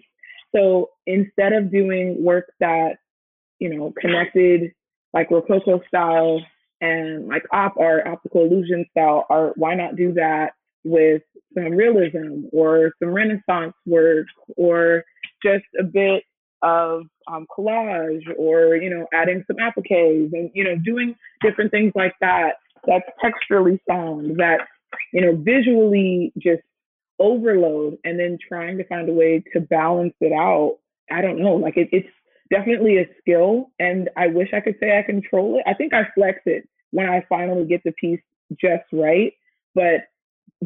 [0.55, 2.97] So instead of doing work that,
[3.59, 4.71] you know, connected
[5.13, 6.41] like Rococo style
[6.79, 10.51] and like op art, optical illusion style art, why not do that
[10.83, 11.21] with
[11.53, 15.03] some realism or some Renaissance work or
[15.43, 16.23] just a bit
[16.61, 21.91] of um, collage or you know adding some appliques and you know doing different things
[21.95, 22.55] like that
[22.85, 24.61] that's texturally sound that
[25.13, 26.61] you know visually just
[27.19, 30.77] overload and then trying to find a way to balance it out
[31.11, 32.07] i don't know like it, it's
[32.49, 35.69] definitely a skill and i wish i could say i control it.
[35.69, 38.21] I think i flex it when i finally get the piece
[38.59, 39.33] just right
[39.75, 40.01] but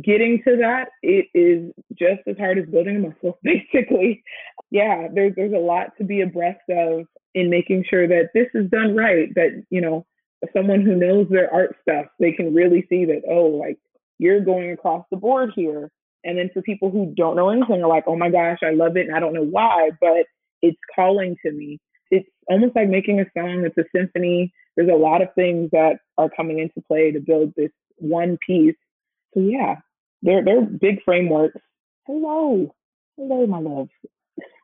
[0.01, 4.23] getting to that, it is just as hard as building a muscle, basically.
[4.69, 8.69] Yeah, there's there's a lot to be abreast of in making sure that this is
[8.69, 9.33] done right.
[9.35, 10.05] That you know,
[10.55, 13.23] someone who knows their art stuff, they can really see that.
[13.29, 13.77] Oh, like
[14.17, 15.91] you're going across the board here.
[16.23, 18.95] And then for people who don't know anything, are like, oh my gosh, I love
[18.95, 20.27] it, and I don't know why, but
[20.61, 21.79] it's calling to me.
[22.11, 23.65] It's almost like making a song.
[23.65, 24.53] It's a symphony.
[24.75, 28.75] There's a lot of things that are coming into play to build this one piece
[29.33, 29.75] so yeah,
[30.21, 31.59] they're they're big frameworks.
[32.05, 32.73] Hello,
[33.17, 33.89] hello, my love.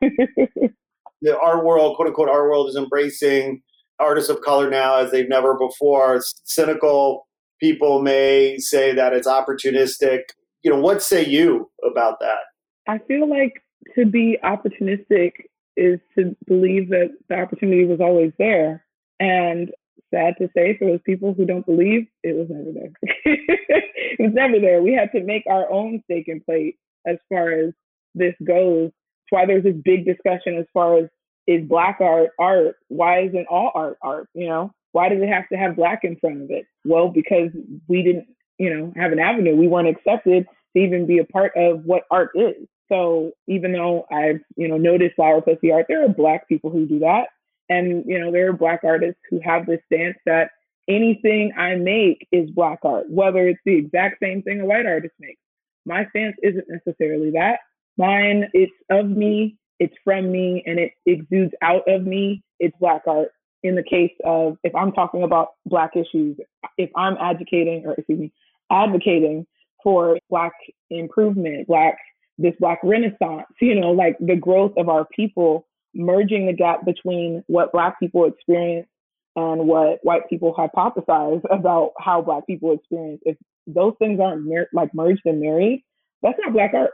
[1.22, 3.62] the art world, quote unquote, art world is embracing
[3.98, 6.20] artists of color now as they've never before.
[6.44, 7.26] Cynical
[7.60, 10.20] people may say that it's opportunistic.
[10.62, 12.38] You know, what say you about that?
[12.86, 13.62] I feel like
[13.94, 15.32] to be opportunistic
[15.76, 18.84] is to believe that the opportunity was always there.
[19.20, 19.70] And
[20.14, 22.92] sad to say for those people who don't believe, it was never there.
[23.24, 24.82] it was never there.
[24.82, 27.72] We had to make our own stake and plate as far as
[28.14, 28.90] this goes.
[28.90, 31.08] That's why there's this big discussion as far as
[31.48, 32.76] is black art art?
[32.88, 34.28] Why isn't all art art?
[34.34, 36.66] You know, why does it have to have black in front of it?
[36.84, 37.50] Well, because
[37.88, 38.26] we didn't,
[38.58, 39.56] you know, have an avenue.
[39.56, 40.46] We weren't accepted
[40.76, 42.68] to even be a part of what art is.
[42.90, 46.86] So even though I've, you know, noticed flower pussy art, there are black people who
[46.86, 47.28] do that.
[47.68, 50.50] And, you know, there are Black artists who have this stance that
[50.88, 55.14] anything I make is Black art, whether it's the exact same thing a white artist
[55.20, 55.40] makes.
[55.84, 57.60] My stance isn't necessarily that.
[57.96, 62.42] Mine, it's of me, it's from me, and it exudes out of me.
[62.58, 63.30] It's Black art.
[63.64, 66.38] In the case of if I'm talking about Black issues,
[66.76, 68.32] if I'm advocating, or excuse me,
[68.70, 69.46] advocating
[69.82, 70.52] for Black
[70.90, 71.98] improvement, Black,
[72.38, 77.42] this Black renaissance, you know, like the growth of our people merging the gap between
[77.46, 78.88] what Black people experience
[79.36, 83.20] and what white people hypothesize about how Black people experience.
[83.24, 83.36] If
[83.66, 85.84] those things aren't mer- like merged and married,
[86.22, 86.90] that's not Black art.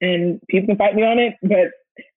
[0.00, 1.70] And people can fight me on it, but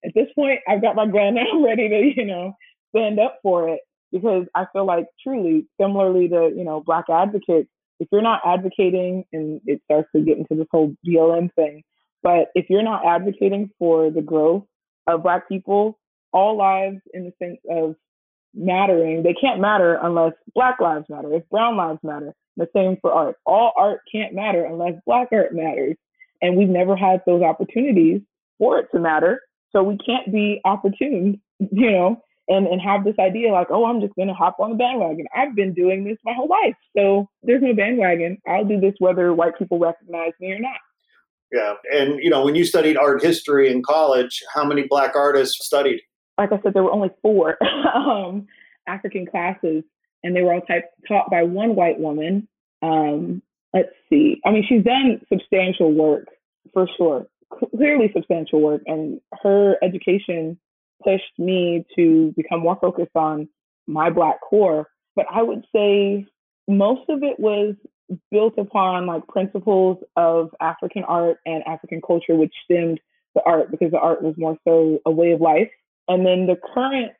[0.03, 2.53] at this point, I've got my and I'm ready to, you know,
[2.95, 7.69] stand up for it because I feel like truly, similarly to, you know, Black advocates,
[7.99, 11.83] if you're not advocating, and it starts to get into this whole BLM thing,
[12.23, 14.63] but if you're not advocating for the growth
[15.07, 15.97] of Black people,
[16.35, 17.95] all lives in the sense of
[18.53, 22.33] mattering, they can't matter unless Black lives matter, if Brown lives matter.
[22.57, 23.37] The same for art.
[23.45, 25.95] All art can't matter unless Black art matters.
[26.41, 28.21] And we've never had those opportunities
[28.57, 29.41] for it to matter.
[29.71, 34.01] So we can't be opportune you know, and, and have this idea like, oh, I'm
[34.01, 35.25] just going to hop on the bandwagon.
[35.35, 36.75] I've been doing this my whole life.
[36.95, 38.37] So there's no bandwagon.
[38.47, 40.77] I'll do this whether white people recognize me or not.
[41.51, 41.73] Yeah.
[41.93, 46.01] And, you know, when you studied art history in college, how many Black artists studied?
[46.37, 47.57] Like I said, there were only four
[47.95, 48.47] um,
[48.87, 49.83] African classes,
[50.23, 52.47] and they were all type, taught by one white woman.
[52.81, 53.41] Um,
[53.73, 54.41] let's see.
[54.45, 56.27] I mean, she's done substantial work
[56.73, 57.27] for sure,
[57.75, 60.57] clearly substantial work, and her education
[61.03, 63.47] pushed me to become more focused on
[63.87, 64.87] my Black core.
[65.15, 66.25] But I would say
[66.67, 67.75] most of it was
[68.31, 72.99] built upon like principles of African art and African culture, which stemmed
[73.33, 75.69] the art because the art was more so a way of life.
[76.07, 77.13] And then the current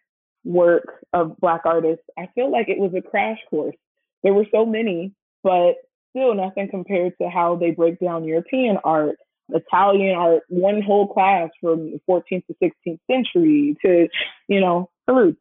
[0.43, 3.75] work of Black artists, I feel like it was a crash course.
[4.23, 5.13] There were so many,
[5.43, 5.75] but
[6.11, 9.17] still nothing compared to how they break down European art,
[9.49, 14.07] Italian art, one whole class from the 14th to 16th century to,
[14.47, 15.36] you know, Peru,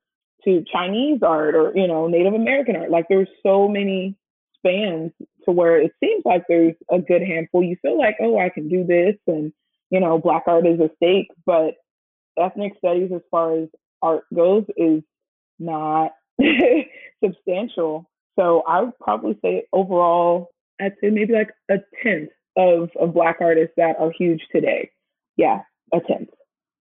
[0.45, 2.90] to Chinese art or, you know, Native American art.
[2.90, 4.16] Like there's so many
[4.59, 5.12] spans
[5.45, 7.62] to where it seems like there's a good handful.
[7.62, 9.53] You feel like, oh, I can do this, and
[9.90, 11.74] you know, black art is a stake, but
[12.39, 13.68] ethnic studies, as far as
[14.03, 15.03] art goes, is
[15.59, 16.12] not
[17.24, 18.09] substantial.
[18.39, 23.39] So I would probably say overall, I'd say maybe like a tenth of, of black
[23.41, 24.91] artists that are huge today.
[25.37, 25.61] Yeah,
[25.93, 26.30] a tenth.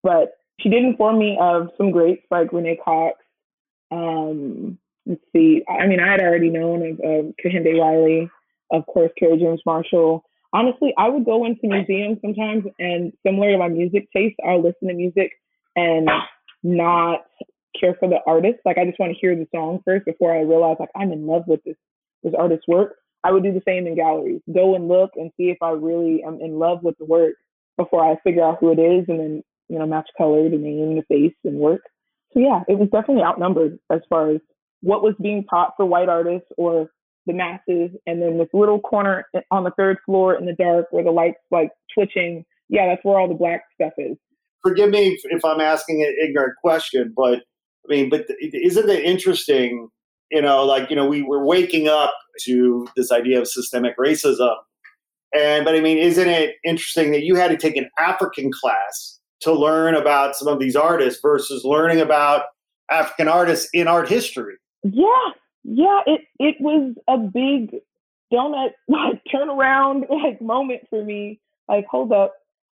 [0.02, 3.16] But she did inform me of some greats like Renee Cox,
[3.90, 5.62] um, let's see.
[5.68, 8.30] I mean, I had already known of, of Kehinde Wiley,
[8.70, 10.24] of course, Kerry James Marshall.
[10.52, 14.88] Honestly, I would go into museums sometimes, and similar to my music taste, I'll listen
[14.88, 15.32] to music
[15.76, 16.08] and
[16.62, 17.20] not
[17.78, 18.58] care for the artist.
[18.64, 21.26] Like, I just want to hear the song first before I realize, like, I'm in
[21.26, 21.76] love with this
[22.22, 22.96] this artist's work.
[23.22, 24.40] I would do the same in galleries.
[24.52, 27.34] Go and look and see if I really am in love with the work
[27.76, 30.96] before I figure out who it is, and then you know match color, the name,
[30.96, 31.82] the face, and work.
[32.32, 34.40] So yeah, it was definitely outnumbered as far as
[34.80, 36.90] what was being taught for white artists or
[37.26, 41.04] the masses, and then this little corner on the third floor in the dark where
[41.04, 42.44] the lights like twitching.
[42.68, 44.16] Yeah, that's where all the black stuff is.
[44.64, 47.40] Forgive me if I'm asking an ignorant question, but
[47.84, 49.88] I mean, but isn't it interesting?
[50.30, 54.54] You know, like you know, we were waking up to this idea of systemic racism,
[55.36, 59.20] and but I mean, isn't it interesting that you had to take an African class
[59.40, 62.44] to learn about some of these artists versus learning about
[62.90, 64.54] African artists in art history?
[64.82, 65.30] Yeah,
[65.64, 67.76] yeah, it it was a big
[68.32, 71.40] donut like turnaround like moment for me.
[71.68, 72.34] Like, hold up.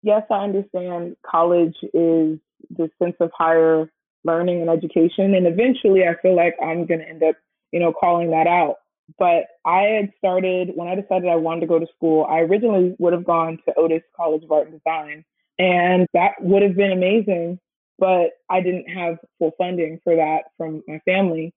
[0.09, 2.39] Yes, I understand college is
[2.71, 3.91] the sense of higher
[4.25, 5.35] learning and education.
[5.35, 7.37] And eventually I feel like I'm gonna end up,
[7.73, 8.77] you know, calling that out.
[9.19, 12.97] But I had started when I decided I wanted to go to school, I originally
[12.99, 15.27] would have gone to Otis College of Art and Design.
[15.59, 17.59] And that would have been amazing,
[17.99, 21.53] but I didn't have full funding for that from my family.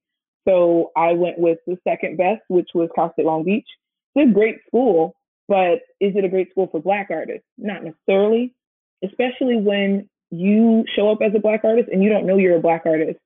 [0.45, 3.67] So I went with the second best, which was Cal State Long Beach.
[4.13, 5.15] It's a great school,
[5.51, 7.45] but is it a great school for Black artists?
[7.57, 8.55] Not necessarily,
[9.03, 12.61] especially when you show up as a Black artist and you don't know you're a
[12.61, 13.19] Black artist.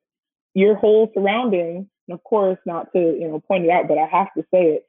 [0.55, 4.07] Your whole surrounding, and of course, not to you know point it out, but I
[4.07, 4.87] have to say it.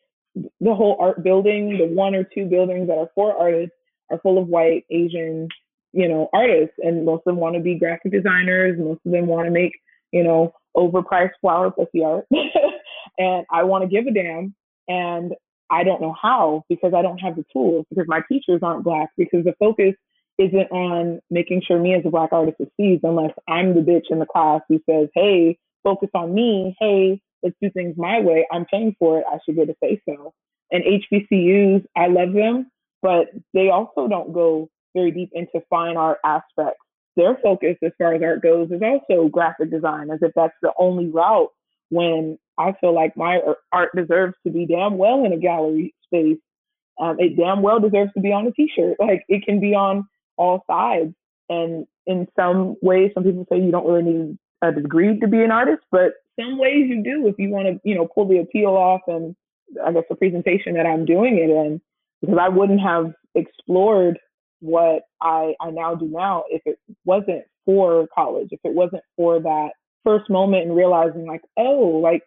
[0.61, 3.77] The whole art building, the one or two buildings that are for artists,
[4.11, 5.49] are full of white, Asian,
[5.93, 8.79] you know, artists, and most of them want to be graphic designers.
[8.79, 9.73] Most of them want to make
[10.11, 12.27] you know overpriced flower pussy art
[13.19, 14.55] and I want to give a damn
[14.89, 15.35] and
[15.71, 19.11] I don't know how because I don't have the tools because my teachers aren't black
[19.17, 19.95] because the focus
[20.39, 24.19] isn't on making sure me as a black artist succeeds unless I'm the bitch in
[24.19, 26.77] the class who says, hey, focus on me.
[26.79, 28.47] Hey, let's do things my way.
[28.53, 29.25] I'm paying for it.
[29.31, 30.35] I should get a say so.
[30.71, 32.71] And HBCUs, I love them,
[33.03, 36.81] but they also don't go very deep into fine art aspects
[37.17, 40.73] their focus as far as art goes is also graphic design, as if that's the
[40.79, 41.51] only route.
[41.91, 43.41] When I feel like my
[43.73, 46.39] art deserves to be damn well in a gallery space.
[46.99, 48.97] Um, it damn well deserves to be on a t-shirt.
[49.01, 51.15] Like it can be on all sides.
[51.49, 55.43] And in some ways, some people say you don't really need a degree to be
[55.43, 58.39] an artist, but some ways you do if you want to, you know, pull the
[58.39, 59.37] appeal off and
[59.85, 61.81] I guess the presentation that I'm doing it in.
[62.21, 64.19] Because I wouldn't have explored
[64.61, 69.39] what I, I now do now if it wasn't for college, if it wasn't for
[69.41, 69.71] that
[70.07, 72.23] first moment and realizing like, oh, like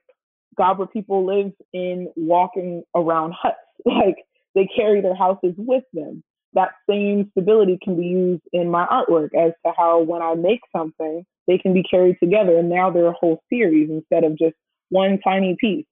[0.60, 3.56] Gabra people live in walking around huts.
[3.86, 4.18] Like
[4.56, 6.22] they carry their houses with them.
[6.52, 10.60] That same stability can be used in my artwork as to how when I make
[10.76, 14.56] something, they can be carried together and now they're a whole series instead of just
[14.90, 15.86] one tiny piece.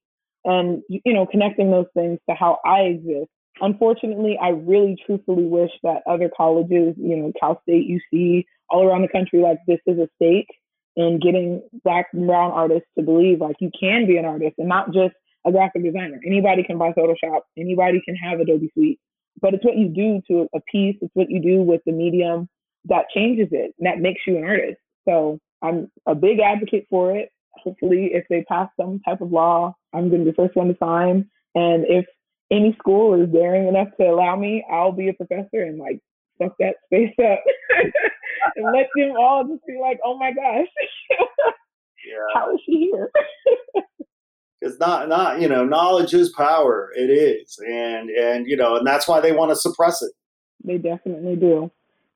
[0.43, 3.29] And you know, connecting those things to how I exist
[3.61, 9.01] unfortunately, I really truthfully wish that other colleges, you know, Cal State, UC, all around
[9.01, 10.47] the country, like this is a stake
[10.97, 14.67] in getting black and brown artists to believe like you can be an artist and
[14.67, 15.13] not just
[15.45, 16.19] a graphic designer.
[16.25, 18.99] Anybody can buy Photoshop, anybody can have Adobe Suite,
[19.39, 22.49] but it's what you do to a piece, it's what you do with the medium
[22.85, 24.79] that changes it, and that makes you an artist.
[25.07, 27.29] So I'm a big advocate for it.
[27.51, 30.67] Hopefully, if they pass some type of law, I'm going to be the first one
[30.67, 31.29] to sign.
[31.55, 32.05] And if
[32.51, 35.99] any school is daring enough to allow me, I'll be a professor and like
[36.37, 37.39] fuck that space up
[38.55, 40.67] and let them all just be like, oh my gosh,
[42.05, 42.15] yeah.
[42.33, 43.11] how is she here?
[44.59, 46.91] Because not not you know knowledge is power.
[46.95, 50.11] It is, and and you know, and that's why they want to suppress it.
[50.63, 51.69] They definitely do,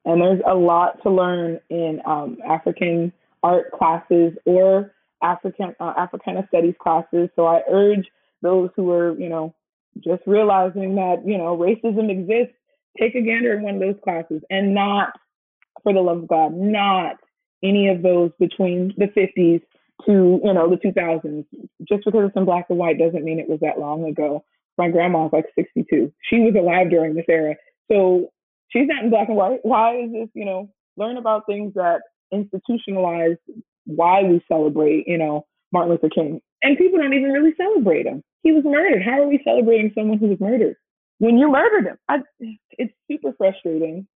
[0.05, 3.13] and there's a lot to learn in um, African
[3.43, 4.91] art classes or
[5.22, 7.30] African uh, Africana studies classes.
[7.36, 8.07] So I urge
[8.41, 9.53] those who are you know
[9.99, 12.55] just realizing that you know racism exists
[12.99, 15.13] take a gander in one of those classes and not
[15.83, 17.15] for the love of god not
[17.63, 19.61] any of those between the 50s
[20.05, 21.45] to you know the 2000s
[21.87, 24.43] just because it's in black and white doesn't mean it was that long ago.
[24.77, 27.55] My grandma's like 62 she was alive during this era.
[27.91, 28.31] So
[28.69, 29.59] she's not in black and white.
[29.63, 32.01] Why is this you know learn about things that
[32.33, 33.37] institutionalize
[33.85, 36.41] why we celebrate you know martin luther king.
[36.63, 38.23] And people don't even really celebrate him.
[38.43, 39.03] He was murdered.
[39.03, 40.75] How are we celebrating someone who was murdered?
[41.22, 42.17] When you murdered him, I,
[42.72, 44.07] it's super frustrating.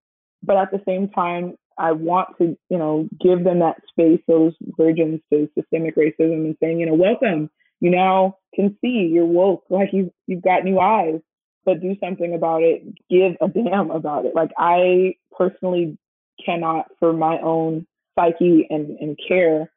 [0.41, 4.53] But at the same time, I want to, you know, give them that space, those
[4.75, 7.51] virgins to systemic racism, and saying, you know, welcome.
[7.79, 11.19] You now can see you're woke, like you've you've got new eyes,
[11.63, 12.81] but do something about it.
[13.07, 14.33] Give a damn about it.
[14.33, 15.99] Like I personally
[16.43, 17.85] cannot, for my own
[18.17, 19.71] psyche and, and care,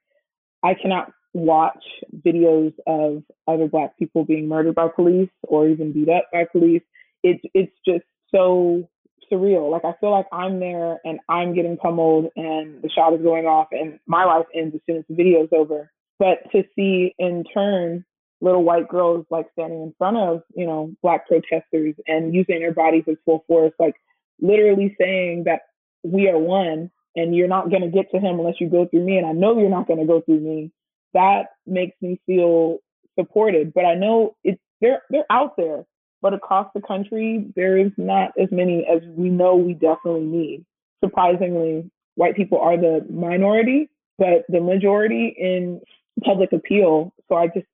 [0.62, 1.84] I cannot watch
[2.26, 6.82] videos of other black people being murdered by police or even beat up by police,
[7.22, 8.04] it's it's just
[8.34, 8.88] so
[9.30, 9.70] surreal.
[9.70, 13.46] Like I feel like I'm there and I'm getting pummeled and the shot is going
[13.46, 15.90] off and my life ends as soon as the video's over.
[16.18, 18.04] But to see in turn
[18.40, 22.72] little white girls like standing in front of, you know, black protesters and using their
[22.72, 23.94] bodies as full force, like
[24.40, 25.62] literally saying that
[26.04, 29.04] we are one and you're not going to get to him unless you go through
[29.04, 30.72] me and I know you're not going to go through me
[31.14, 32.78] that makes me feel
[33.18, 33.72] supported.
[33.74, 35.84] But I know it's they're they're out there,
[36.22, 40.64] but across the country there is not as many as we know we definitely need.
[41.02, 43.88] Surprisingly, white people are the minority,
[44.18, 45.80] but the majority in
[46.24, 47.12] public appeal.
[47.28, 47.66] So I just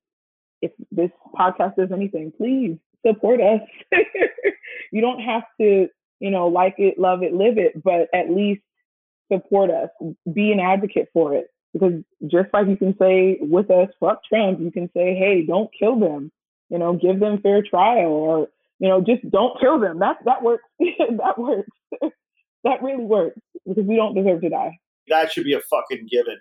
[0.61, 3.61] if this podcast does anything, please support us.
[4.91, 5.87] you don't have to,
[6.19, 8.61] you know, like it, love it, live it, but at least
[9.31, 9.89] support us.
[10.31, 11.47] Be an advocate for it.
[11.73, 11.93] Because
[12.27, 15.99] just like you can say with us, fuck Trump, you can say, hey, don't kill
[15.99, 16.31] them.
[16.69, 18.47] You know, give them fair trial or,
[18.79, 19.99] you know, just don't kill them.
[19.99, 20.63] That that works.
[20.79, 21.69] that works.
[22.63, 24.77] that really works because we don't deserve to die.
[25.07, 26.37] That should be a fucking given.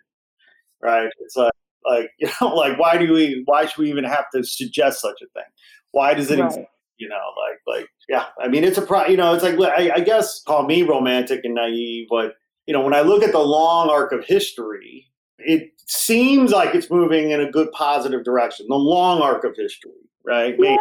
[0.82, 1.10] Right?
[1.20, 1.52] It's like
[1.84, 5.20] like, you know, like why do we why should we even have to suggest such
[5.22, 5.50] a thing?
[5.92, 6.66] Why does it right.
[6.98, 8.26] you know, like like yeah.
[8.40, 11.44] I mean it's a pro you know, it's like I, I guess call me romantic
[11.44, 12.34] and naive, but
[12.66, 15.06] you know, when I look at the long arc of history,
[15.38, 19.92] it seems like it's moving in a good positive direction the long arc of history
[20.26, 20.76] right yeah.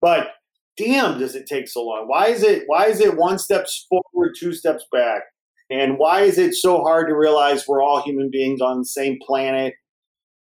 [0.00, 0.32] but
[0.76, 4.34] damn does it take so long why is it why is it one step forward
[4.38, 5.22] two steps back
[5.70, 9.18] and why is it so hard to realize we're all human beings on the same
[9.26, 9.74] planet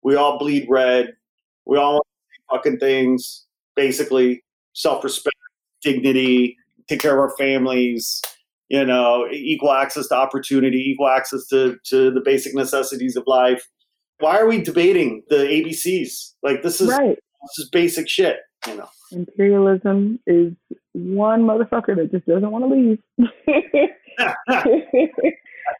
[0.04, 1.14] we all bleed red
[1.66, 2.06] we all want
[2.52, 5.36] fucking things basically self-respect
[5.82, 6.58] dignity
[6.88, 8.22] take care of our families
[8.70, 13.68] you know, equal access to opportunity, equal access to, to the basic necessities of life.
[14.20, 16.34] Why are we debating the ABCs?
[16.42, 17.18] Like this is right.
[17.46, 18.90] This is basic shit, you know.
[19.12, 20.54] Imperialism is
[20.94, 23.00] one motherfucker that just doesn't want to leave.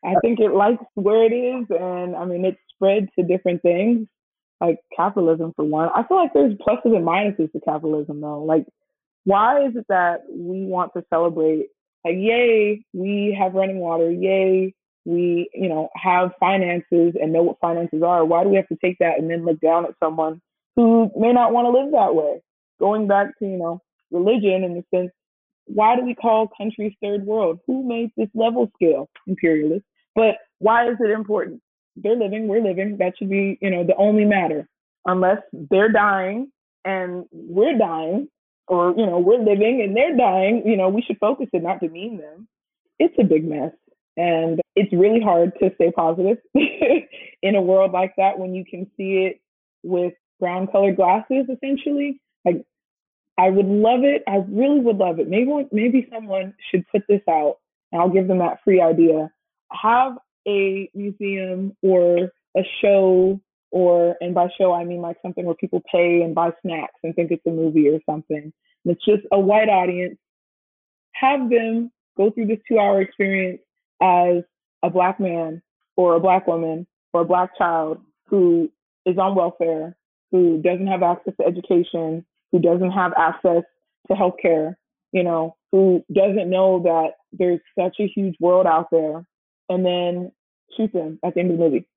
[0.04, 4.08] I think it likes where it is, and I mean it's spread to different things,
[4.62, 5.90] like capitalism for one.
[5.96, 8.44] I feel like there's pluses and minuses to capitalism though.
[8.44, 8.66] Like,
[9.24, 11.68] why is it that we want to celebrate
[12.06, 14.12] like, yay, we have running water.
[14.12, 14.76] Yay,
[15.06, 18.24] we, you know, have finances and know what finances are.
[18.24, 20.40] Why do we have to take that and then look down at someone
[20.76, 22.42] who may not want to live that way?
[22.80, 23.82] Going back to, you know,
[24.12, 25.12] religion in the sense,
[25.66, 27.60] why do we call countries third world?
[27.68, 29.10] Who made this level scale?
[29.28, 29.86] imperialist?
[30.16, 31.62] But why is it important?
[31.96, 32.98] They're living, we're living.
[33.00, 34.68] That should be, you know, the only matter.
[35.06, 36.52] Unless they're dying
[36.84, 38.28] and we're dying,
[38.68, 41.80] or you know we're living and they're dying you know we should focus and not
[41.80, 42.48] demean them
[43.00, 43.72] it's a big mess
[44.18, 48.90] and it's really hard to stay positive in a world like that when you can
[48.98, 49.42] see it
[49.84, 52.64] with brown colored glasses essentially like
[53.38, 57.22] i would love it i really would love it maybe maybe someone should put this
[57.30, 57.58] out
[57.92, 59.30] and i'll give them that free idea
[59.72, 60.18] have
[60.48, 63.40] a museum or a show
[63.72, 67.16] or and by show I mean like something where people pay and buy snacks and
[67.16, 68.54] think it's a movie or something.
[68.86, 70.18] And it's just a white audience.
[71.14, 73.62] Have them go through this two hour experience
[74.02, 74.44] as
[74.84, 75.62] a black man
[75.98, 78.72] or a black woman or a black child who
[79.06, 79.96] is on welfare,
[80.32, 83.64] who doesn't have access to education, who doesn't have access
[84.08, 84.76] to healthcare,
[85.12, 89.26] you know, who doesn't know that there's such a huge world out there,
[89.70, 90.32] and then
[90.76, 91.88] shoot them at the end of the movie.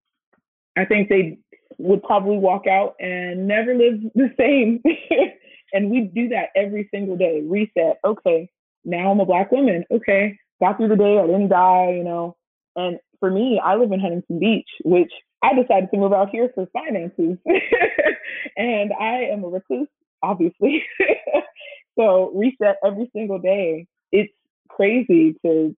[0.77, 1.39] I think they
[1.79, 4.83] would probably walk out and never live the same.
[5.73, 7.43] and we do that every single day.
[7.45, 7.99] Reset.
[8.05, 8.49] Okay,
[8.85, 9.85] now I'm a black woman.
[9.91, 11.19] Okay, got through the day.
[11.19, 11.95] I didn't die.
[11.97, 12.37] You know.
[12.77, 15.13] And for me, I live in Huntington Beach, which
[15.43, 17.39] I decided to move out here for finances.
[18.57, 19.89] and I am a recluse,
[20.23, 20.85] obviously.
[21.99, 23.87] so reset every single day.
[24.13, 24.33] It's
[24.69, 25.75] crazy to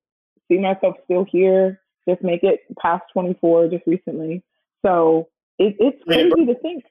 [0.49, 4.43] see myself still here, just make it past 24 just recently.
[4.85, 6.85] So it, it's crazy to think.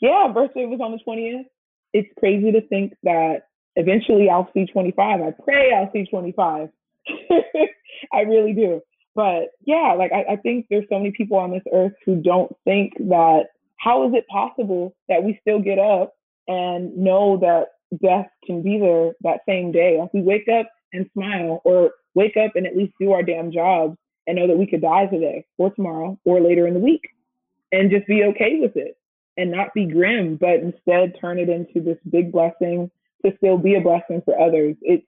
[0.00, 1.44] Yeah, birthday was on the 20th.
[1.92, 5.20] It's crazy to think that eventually I'll see 25.
[5.20, 6.68] I pray I'll see 25.
[8.12, 8.80] I really do.
[9.14, 12.54] But yeah, like I, I think there's so many people on this earth who don't
[12.64, 13.48] think that
[13.78, 16.14] how is it possible that we still get up
[16.48, 17.68] and know that
[18.02, 19.98] death can be there that same day?
[19.98, 23.52] Like we wake up and smile or wake up and at least do our damn
[23.52, 27.02] jobs and know that we could die today or tomorrow or later in the week
[27.72, 28.96] and just be okay with it
[29.36, 32.90] and not be grim, but instead turn it into this big blessing
[33.24, 34.76] to still be a blessing for others.
[34.82, 35.06] It's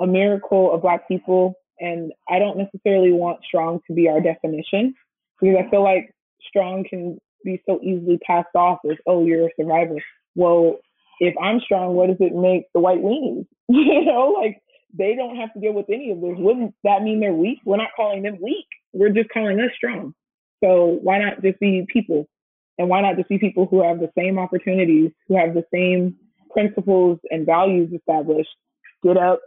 [0.00, 1.54] a miracle of Black people.
[1.78, 4.94] And I don't necessarily want strong to be our definition
[5.40, 6.14] because I feel like
[6.48, 9.96] strong can be so easily passed off as, oh, you're a survivor.
[10.34, 10.78] Well,
[11.20, 13.46] if I'm strong, what does it make the white weenies?
[13.68, 14.60] you know, like
[14.96, 16.34] they don't have to deal with any of this.
[16.36, 17.58] Wouldn't that mean they're weak?
[17.64, 18.66] We're not calling them weak.
[18.92, 20.14] We're just calling us strong.
[20.62, 22.28] So why not just be people?
[22.78, 26.16] And why not just be people who have the same opportunities, who have the same
[26.50, 28.50] principles and values established?
[29.02, 29.40] Get up,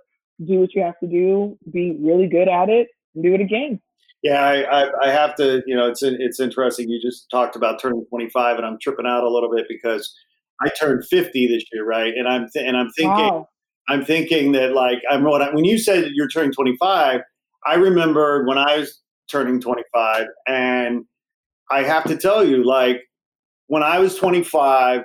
[0.45, 3.79] do what you have to do, be really good at it, and do it again.
[4.23, 5.61] Yeah, I, I, I have to.
[5.65, 6.89] You know, it's it's interesting.
[6.89, 10.13] You just talked about turning 25, and I'm tripping out a little bit because
[10.61, 12.13] I turned 50 this year, right?
[12.15, 13.47] And I'm th- and I'm thinking, wow.
[13.87, 17.21] I'm thinking that like I'm when you said you're turning 25,
[17.65, 18.99] I remember when I was
[19.31, 21.05] turning 25, and
[21.71, 22.97] I have to tell you, like
[23.67, 25.03] when I was 25,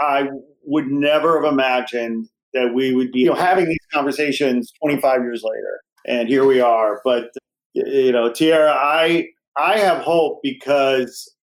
[0.00, 0.28] I
[0.64, 5.42] would never have imagined that we would be you know, having these conversations 25 years
[5.44, 7.00] later, and here we are.
[7.04, 7.30] But
[7.74, 11.34] you know, Tijera, I I have hope because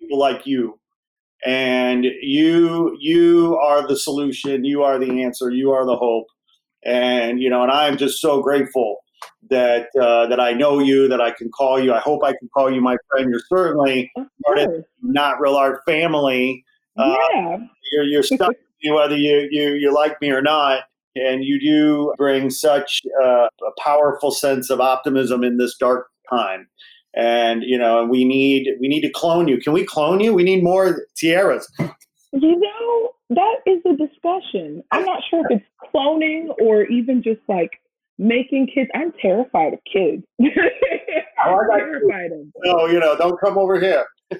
[0.00, 0.78] people like you,
[1.44, 6.26] and you you are the solution, you are the answer, you are the hope,
[6.84, 8.98] and you know, and I am just so grateful
[9.50, 11.92] that uh, that I know you, that I can call you.
[11.92, 13.30] I hope I can call you my friend.
[13.30, 14.10] You're certainly
[14.44, 16.64] part of not real art family.
[16.96, 17.58] Uh, yeah,
[17.92, 18.54] you're you're stuck
[18.84, 20.84] whether you, you you like me or not.
[21.14, 26.68] And you do bring such uh, a powerful sense of optimism in this dark time.
[27.14, 29.58] And you know, we need we need to clone you.
[29.58, 30.34] Can we clone you?
[30.34, 31.64] We need more Tijeras.
[32.32, 34.82] You know, that is a discussion.
[34.92, 37.70] I'm not sure if it's cloning or even just like
[38.18, 38.90] making kids.
[38.94, 40.22] I'm terrified of kids.
[40.40, 40.50] I'm
[41.70, 42.52] terrified of them.
[42.62, 44.04] No, you know, don't come over here.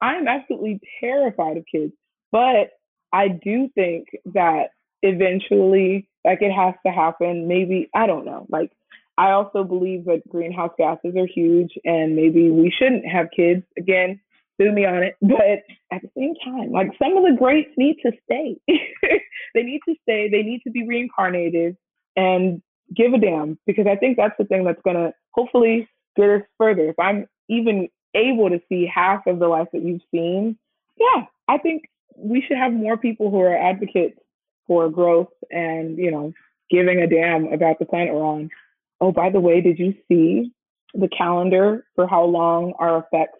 [0.00, 1.92] I'm absolutely terrified of kids.
[2.32, 2.70] But
[3.12, 4.70] I do think that
[5.02, 7.48] eventually, like it has to happen.
[7.48, 8.46] Maybe, I don't know.
[8.48, 8.70] Like,
[9.18, 13.62] I also believe that greenhouse gases are huge and maybe we shouldn't have kids.
[13.76, 14.20] Again,
[14.60, 15.16] sue me on it.
[15.20, 15.62] But
[15.92, 18.56] at the same time, like some of the greats need to stay.
[19.54, 20.30] they need to stay.
[20.30, 21.76] They need to be reincarnated
[22.16, 22.62] and
[22.96, 26.42] give a damn because I think that's the thing that's going to hopefully get us
[26.58, 26.88] further.
[26.88, 30.58] If I'm even able to see half of the life that you've seen,
[30.96, 34.18] yeah, I think we should have more people who are advocates
[34.66, 36.32] for growth and, you know,
[36.70, 38.50] giving a damn about the planet we're on.
[39.00, 40.52] Oh, by the way, did you see
[40.94, 43.38] the calendar for how long our effects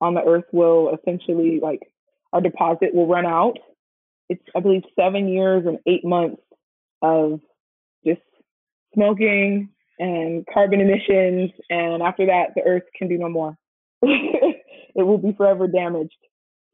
[0.00, 1.80] on the earth will essentially like
[2.32, 3.58] our deposit will run out?
[4.28, 6.42] It's I believe seven years and eight months
[7.02, 7.40] of
[8.06, 8.20] just
[8.94, 13.56] smoking and carbon emissions and after that the earth can do no more.
[14.02, 14.62] it
[15.02, 16.16] will be forever damaged.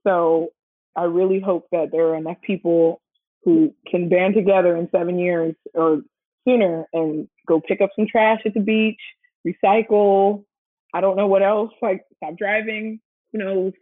[0.06, 0.50] So
[0.96, 3.00] I really hope that there are enough people
[3.44, 6.02] who can band together in seven years or
[6.46, 9.00] sooner and go pick up some trash at the beach,
[9.46, 10.44] recycle.
[10.94, 13.00] I don't know what else, like stop driving,
[13.32, 13.72] who knows.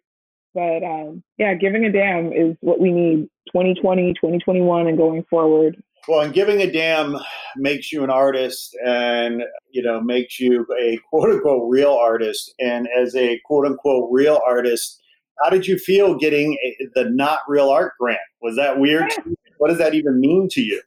[0.55, 5.83] But um, yeah, giving a damn is what we need 2020, 2021, and going forward.
[6.09, 7.17] Well, and giving a damn
[7.57, 12.53] makes you an artist and, you know, makes you a quote unquote real artist.
[12.59, 15.02] And as a quote unquote real artist,
[15.43, 16.57] how did you feel getting
[16.95, 18.21] the not real art grant?
[18.41, 19.11] Was that weird?
[19.59, 20.83] What does that even mean to you?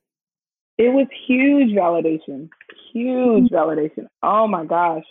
[0.78, 2.50] It was huge validation,
[2.92, 3.56] huge mm-hmm.
[3.56, 4.08] validation.
[4.24, 5.04] Oh my gosh.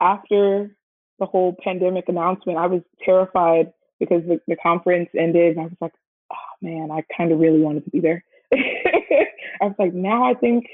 [0.00, 0.76] After
[1.18, 5.76] the whole pandemic announcement, I was terrified because the, the conference ended and I was
[5.80, 5.92] like,
[6.32, 8.22] oh man, I kind of really wanted to be there.
[8.54, 10.66] I was like, now I think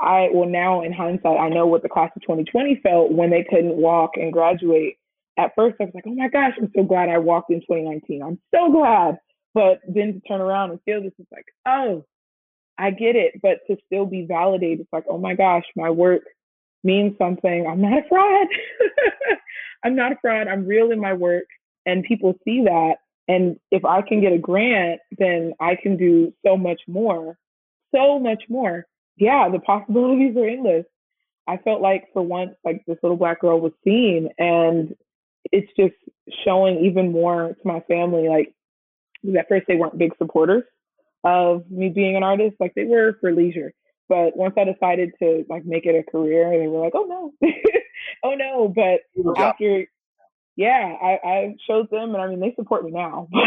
[0.00, 3.44] I, well, now in hindsight, I know what the class of 2020 felt when they
[3.48, 4.96] couldn't walk and graduate.
[5.40, 8.22] At first, I was like, oh my gosh, I'm so glad I walked in 2019.
[8.22, 9.18] I'm so glad.
[9.54, 12.04] But then to turn around and feel this is like, oh,
[12.78, 13.40] I get it.
[13.42, 16.22] But to still be validated, it's like, oh my gosh, my work
[16.84, 17.66] means something.
[17.66, 18.46] I'm not a fraud.
[19.84, 20.46] I'm not a fraud.
[20.46, 21.44] I'm real in my work.
[21.86, 22.96] And people see that.
[23.26, 27.36] And if I can get a grant, then I can do so much more
[27.94, 28.86] so much more.
[29.16, 30.84] Yeah, the possibilities are endless.
[31.46, 34.94] I felt like for once, like this little black girl was seen, and
[35.52, 35.94] it's just
[36.44, 38.28] showing even more to my family.
[38.28, 38.54] Like
[39.38, 40.64] at first, they weren't big supporters
[41.24, 42.56] of me being an artist.
[42.60, 43.72] Like they were for leisure,
[44.08, 47.48] but once I decided to like make it a career, they were like, "Oh no,
[48.24, 49.00] oh no!" But
[49.38, 49.86] after,
[50.56, 53.28] yeah, I, I showed them, and I mean, they support me now.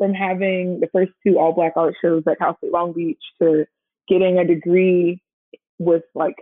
[0.00, 3.20] But from having the first two all black art shows at Cal State Long Beach
[3.42, 3.66] to
[4.08, 5.20] getting a degree
[5.78, 6.36] with like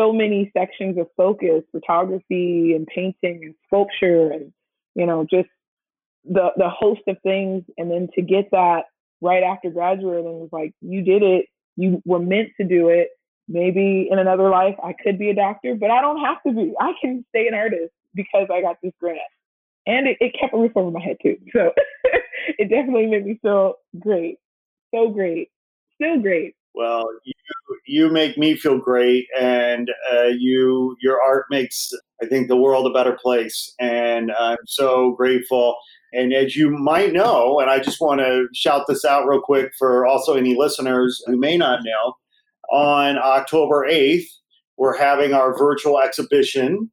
[0.00, 4.52] so many sections of focus, photography and painting and sculpture and,
[4.94, 5.48] you know, just
[6.24, 7.64] the the host of things.
[7.76, 8.84] And then to get that
[9.20, 11.46] right after graduating was like, you did it,
[11.76, 13.08] you were meant to do it.
[13.48, 16.72] Maybe in another life I could be a doctor, but I don't have to be.
[16.80, 19.18] I can stay an artist because I got this grant
[19.86, 21.36] and it, it kept a roof over my head too.
[21.52, 21.72] So
[22.58, 24.38] it definitely made me feel great,
[24.94, 25.50] so great,
[25.96, 26.54] still great.
[26.74, 27.32] Well, you
[27.86, 31.90] you make me feel great, and uh, you your art makes
[32.22, 35.76] I think the world a better place, and I'm so grateful.
[36.12, 39.72] And as you might know, and I just want to shout this out real quick
[39.78, 42.14] for also any listeners who may not know,
[42.70, 44.26] on October 8th,
[44.76, 46.90] we're having our virtual exhibition,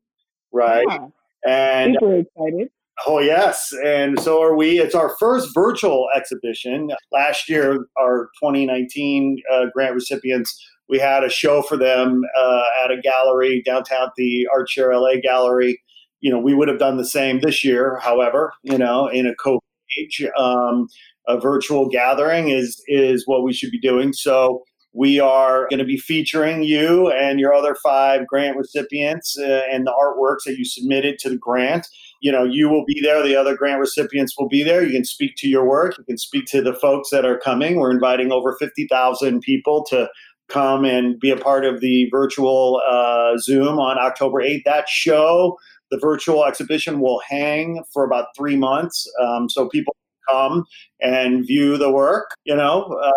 [0.52, 0.86] right?
[0.88, 1.08] Yeah.
[1.48, 2.70] And super excited.
[3.06, 3.72] Oh, yes.
[3.86, 4.80] And so are we.
[4.80, 6.90] It's our first virtual exhibition.
[7.12, 12.92] Last year, our 2019 uh, grant recipients, we had a show for them uh, at
[12.92, 15.82] a gallery downtown the Art Share LA gallery.
[16.22, 19.36] You know, we would have done the same this year, however, you know, in a
[19.36, 19.60] COVID
[20.00, 20.26] age.
[20.38, 20.88] Um,
[21.28, 24.14] a virtual gathering is is what we should be doing.
[24.14, 24.64] So
[24.94, 29.86] we are going to be featuring you and your other five grant recipients uh, and
[29.86, 31.88] the artworks that you submitted to the grant
[32.22, 34.84] you know you will be there the other grant recipients will be there.
[34.84, 35.98] You can speak to your work.
[35.98, 37.78] You can speak to the folks that are coming.
[37.78, 40.10] We're inviting over 50000 people to
[40.50, 45.58] come and be a part of the virtual uh, zoom on october 8th that show
[45.92, 49.94] the virtual exhibition will hang for about three months um, so people
[50.30, 50.64] come
[51.02, 53.12] and view the work you know uh,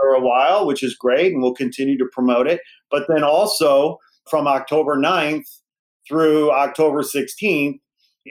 [0.00, 2.60] for a while which is great and we'll continue to promote it.
[2.90, 3.98] But then also
[4.28, 5.46] from october 9th
[6.08, 7.78] through october 16th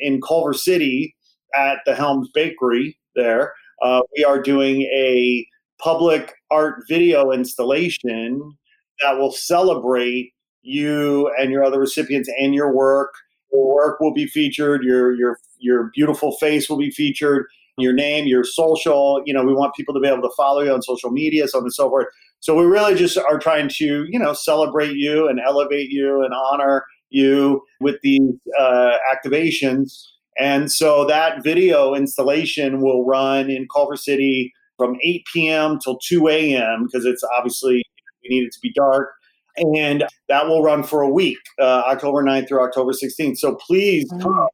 [0.01, 1.15] in Culver City
[1.55, 3.53] at the Helms Bakery there.
[3.81, 5.45] Uh, we are doing a
[5.81, 8.57] public art video installation
[9.01, 13.13] that will celebrate you and your other recipients and your work.
[13.51, 14.83] Your work will be featured.
[14.83, 17.45] Your your your beautiful face will be featured.
[17.77, 19.21] Your name, your social.
[19.25, 21.59] You know, we want people to be able to follow you on social media, so
[21.59, 22.07] on and so forth.
[22.41, 26.33] So we really just are trying to, you know, celebrate you and elevate you and
[26.33, 29.91] honor you with these uh, activations.
[30.37, 35.79] And so that video installation will run in Culver City from 8 p.m.
[35.79, 36.85] till 2 a.m.
[36.85, 37.83] because it's obviously
[38.23, 39.09] we need it to be dark.
[39.57, 43.37] And that will run for a week, uh, October 9th through October 16th.
[43.37, 44.23] So please mm-hmm.
[44.23, 44.47] come.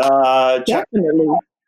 [0.00, 0.86] Uh, check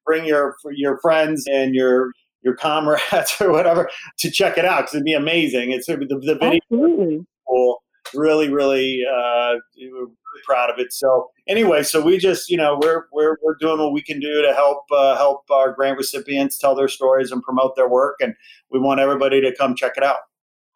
[0.04, 3.88] bring your your friends and your your comrades or whatever
[4.18, 5.70] to check it out because it'd be amazing.
[5.70, 7.26] It's the, the video Absolutely.
[7.48, 7.82] cool
[8.14, 10.10] really, really, uh, really
[10.44, 10.92] proud of it.
[10.92, 14.42] So anyway, so we just, you know, we're we're we're doing what we can do
[14.42, 18.34] to help uh, help our grant recipients tell their stories and promote their work, and
[18.70, 20.18] we want everybody to come check it out.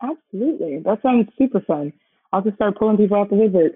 [0.02, 1.92] Absolutely, that sounds super fun.
[2.32, 3.72] I'll just start pulling people out the woodwork.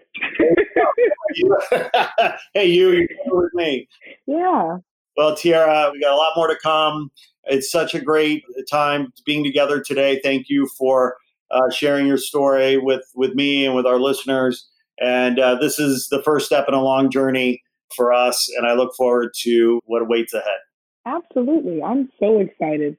[2.54, 3.88] hey, you, you're with me.
[4.26, 4.78] Yeah.
[5.16, 7.10] Well, Tijera, we got a lot more to come.
[7.44, 10.20] It's such a great time being together today.
[10.22, 11.16] Thank you for
[11.50, 14.68] uh, sharing your story with with me and with our listeners.
[15.00, 17.62] And uh, this is the first step in a long journey
[17.96, 20.58] for us, and I look forward to what awaits ahead.
[21.06, 22.96] Absolutely, I'm so excited.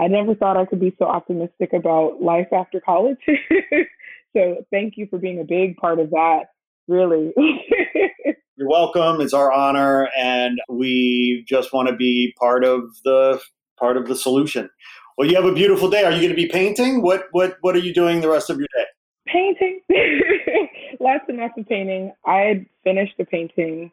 [0.00, 3.18] I never thought I could be so optimistic about life after college.
[4.36, 6.44] so thank you for being a big part of that,
[6.88, 7.32] really.
[8.56, 9.20] You're welcome.
[9.20, 13.40] It's our honor, and we just want to be part of the
[13.78, 14.70] part of the solution.
[15.16, 16.04] Well, you have a beautiful day.
[16.04, 17.02] Are you going to be painting?
[17.02, 18.84] What what what are you doing the rest of your day?
[19.26, 19.80] Painting.
[21.00, 22.12] lots and lots of painting.
[22.26, 23.92] I finished a painting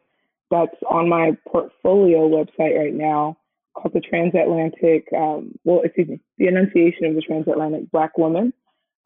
[0.50, 3.36] that's on my portfolio website right now
[3.74, 8.52] called the Transatlantic, um, well, excuse me, the Annunciation of the Transatlantic Black Woman.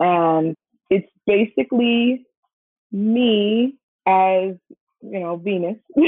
[0.01, 0.57] And
[0.91, 2.27] it's basically
[2.91, 3.74] me
[4.07, 4.55] as,
[5.03, 5.77] you know, Venus.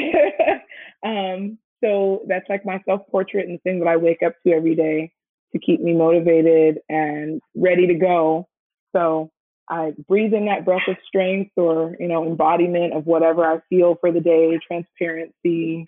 [1.04, 4.52] um, so that's like my self portrait and the thing that I wake up to
[4.52, 5.12] every day
[5.52, 8.48] to keep me motivated and ready to go.
[8.94, 9.30] So
[9.68, 13.96] I breathe in that breath of strength or, you know, embodiment of whatever I feel
[14.00, 15.84] for the day, transparency,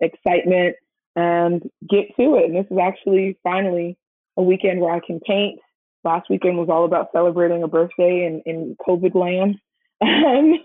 [0.00, 0.76] excitement,
[1.16, 2.46] and get to it.
[2.46, 3.96] And this is actually finally
[4.36, 5.60] a weekend where I can paint.
[6.04, 9.56] Last weekend was all about celebrating a birthday in, in COVID land,
[10.02, 10.58] um,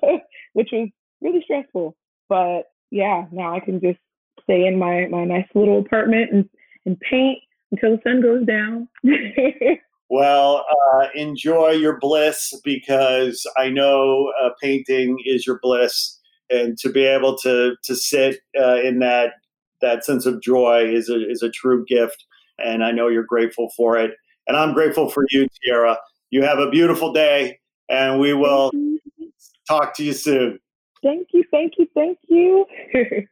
[0.53, 0.89] which was
[1.21, 1.95] really stressful.
[2.27, 3.99] But yeah, now I can just
[4.43, 6.49] stay in my, my nice little apartment and,
[6.85, 7.39] and paint
[7.71, 8.87] until the sun goes down.
[10.09, 16.17] Well, uh, enjoy your bliss because I know uh, painting is your bliss,
[16.49, 19.33] and to be able to to sit uh, in that
[19.81, 22.25] that sense of joy is a is a true gift,
[22.57, 24.11] and I know you're grateful for it,
[24.47, 25.97] and I'm grateful for you, Tijera.
[26.29, 28.71] You have a beautiful day, and we will
[29.67, 30.59] talk to you soon.
[31.03, 32.65] Thank you, thank you, thank you.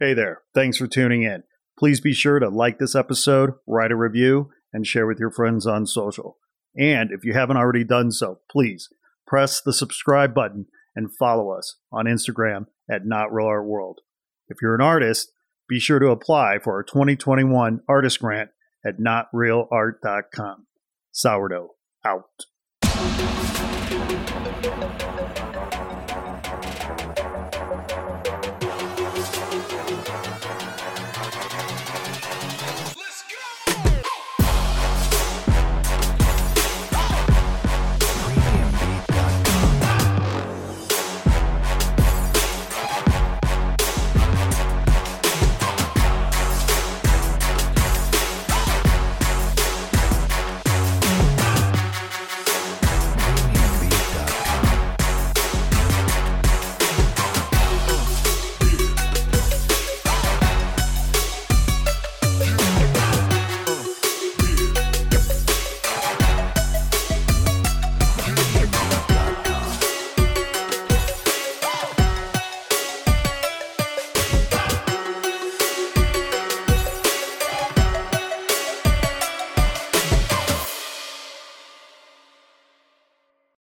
[0.00, 0.40] hey there!
[0.54, 1.42] Thanks for tuning in.
[1.78, 5.66] Please be sure to like this episode, write a review and share with your friends
[5.66, 6.38] on social.
[6.76, 8.88] And if you haven't already done so, please
[9.26, 14.00] press the subscribe button and follow us on Instagram at Not Real Art World.
[14.48, 15.32] If you're an artist,
[15.68, 18.50] be sure to apply for our 2021 artist grant
[18.84, 20.66] at notrealart.com.
[21.12, 21.70] Sourdough
[22.04, 22.46] out.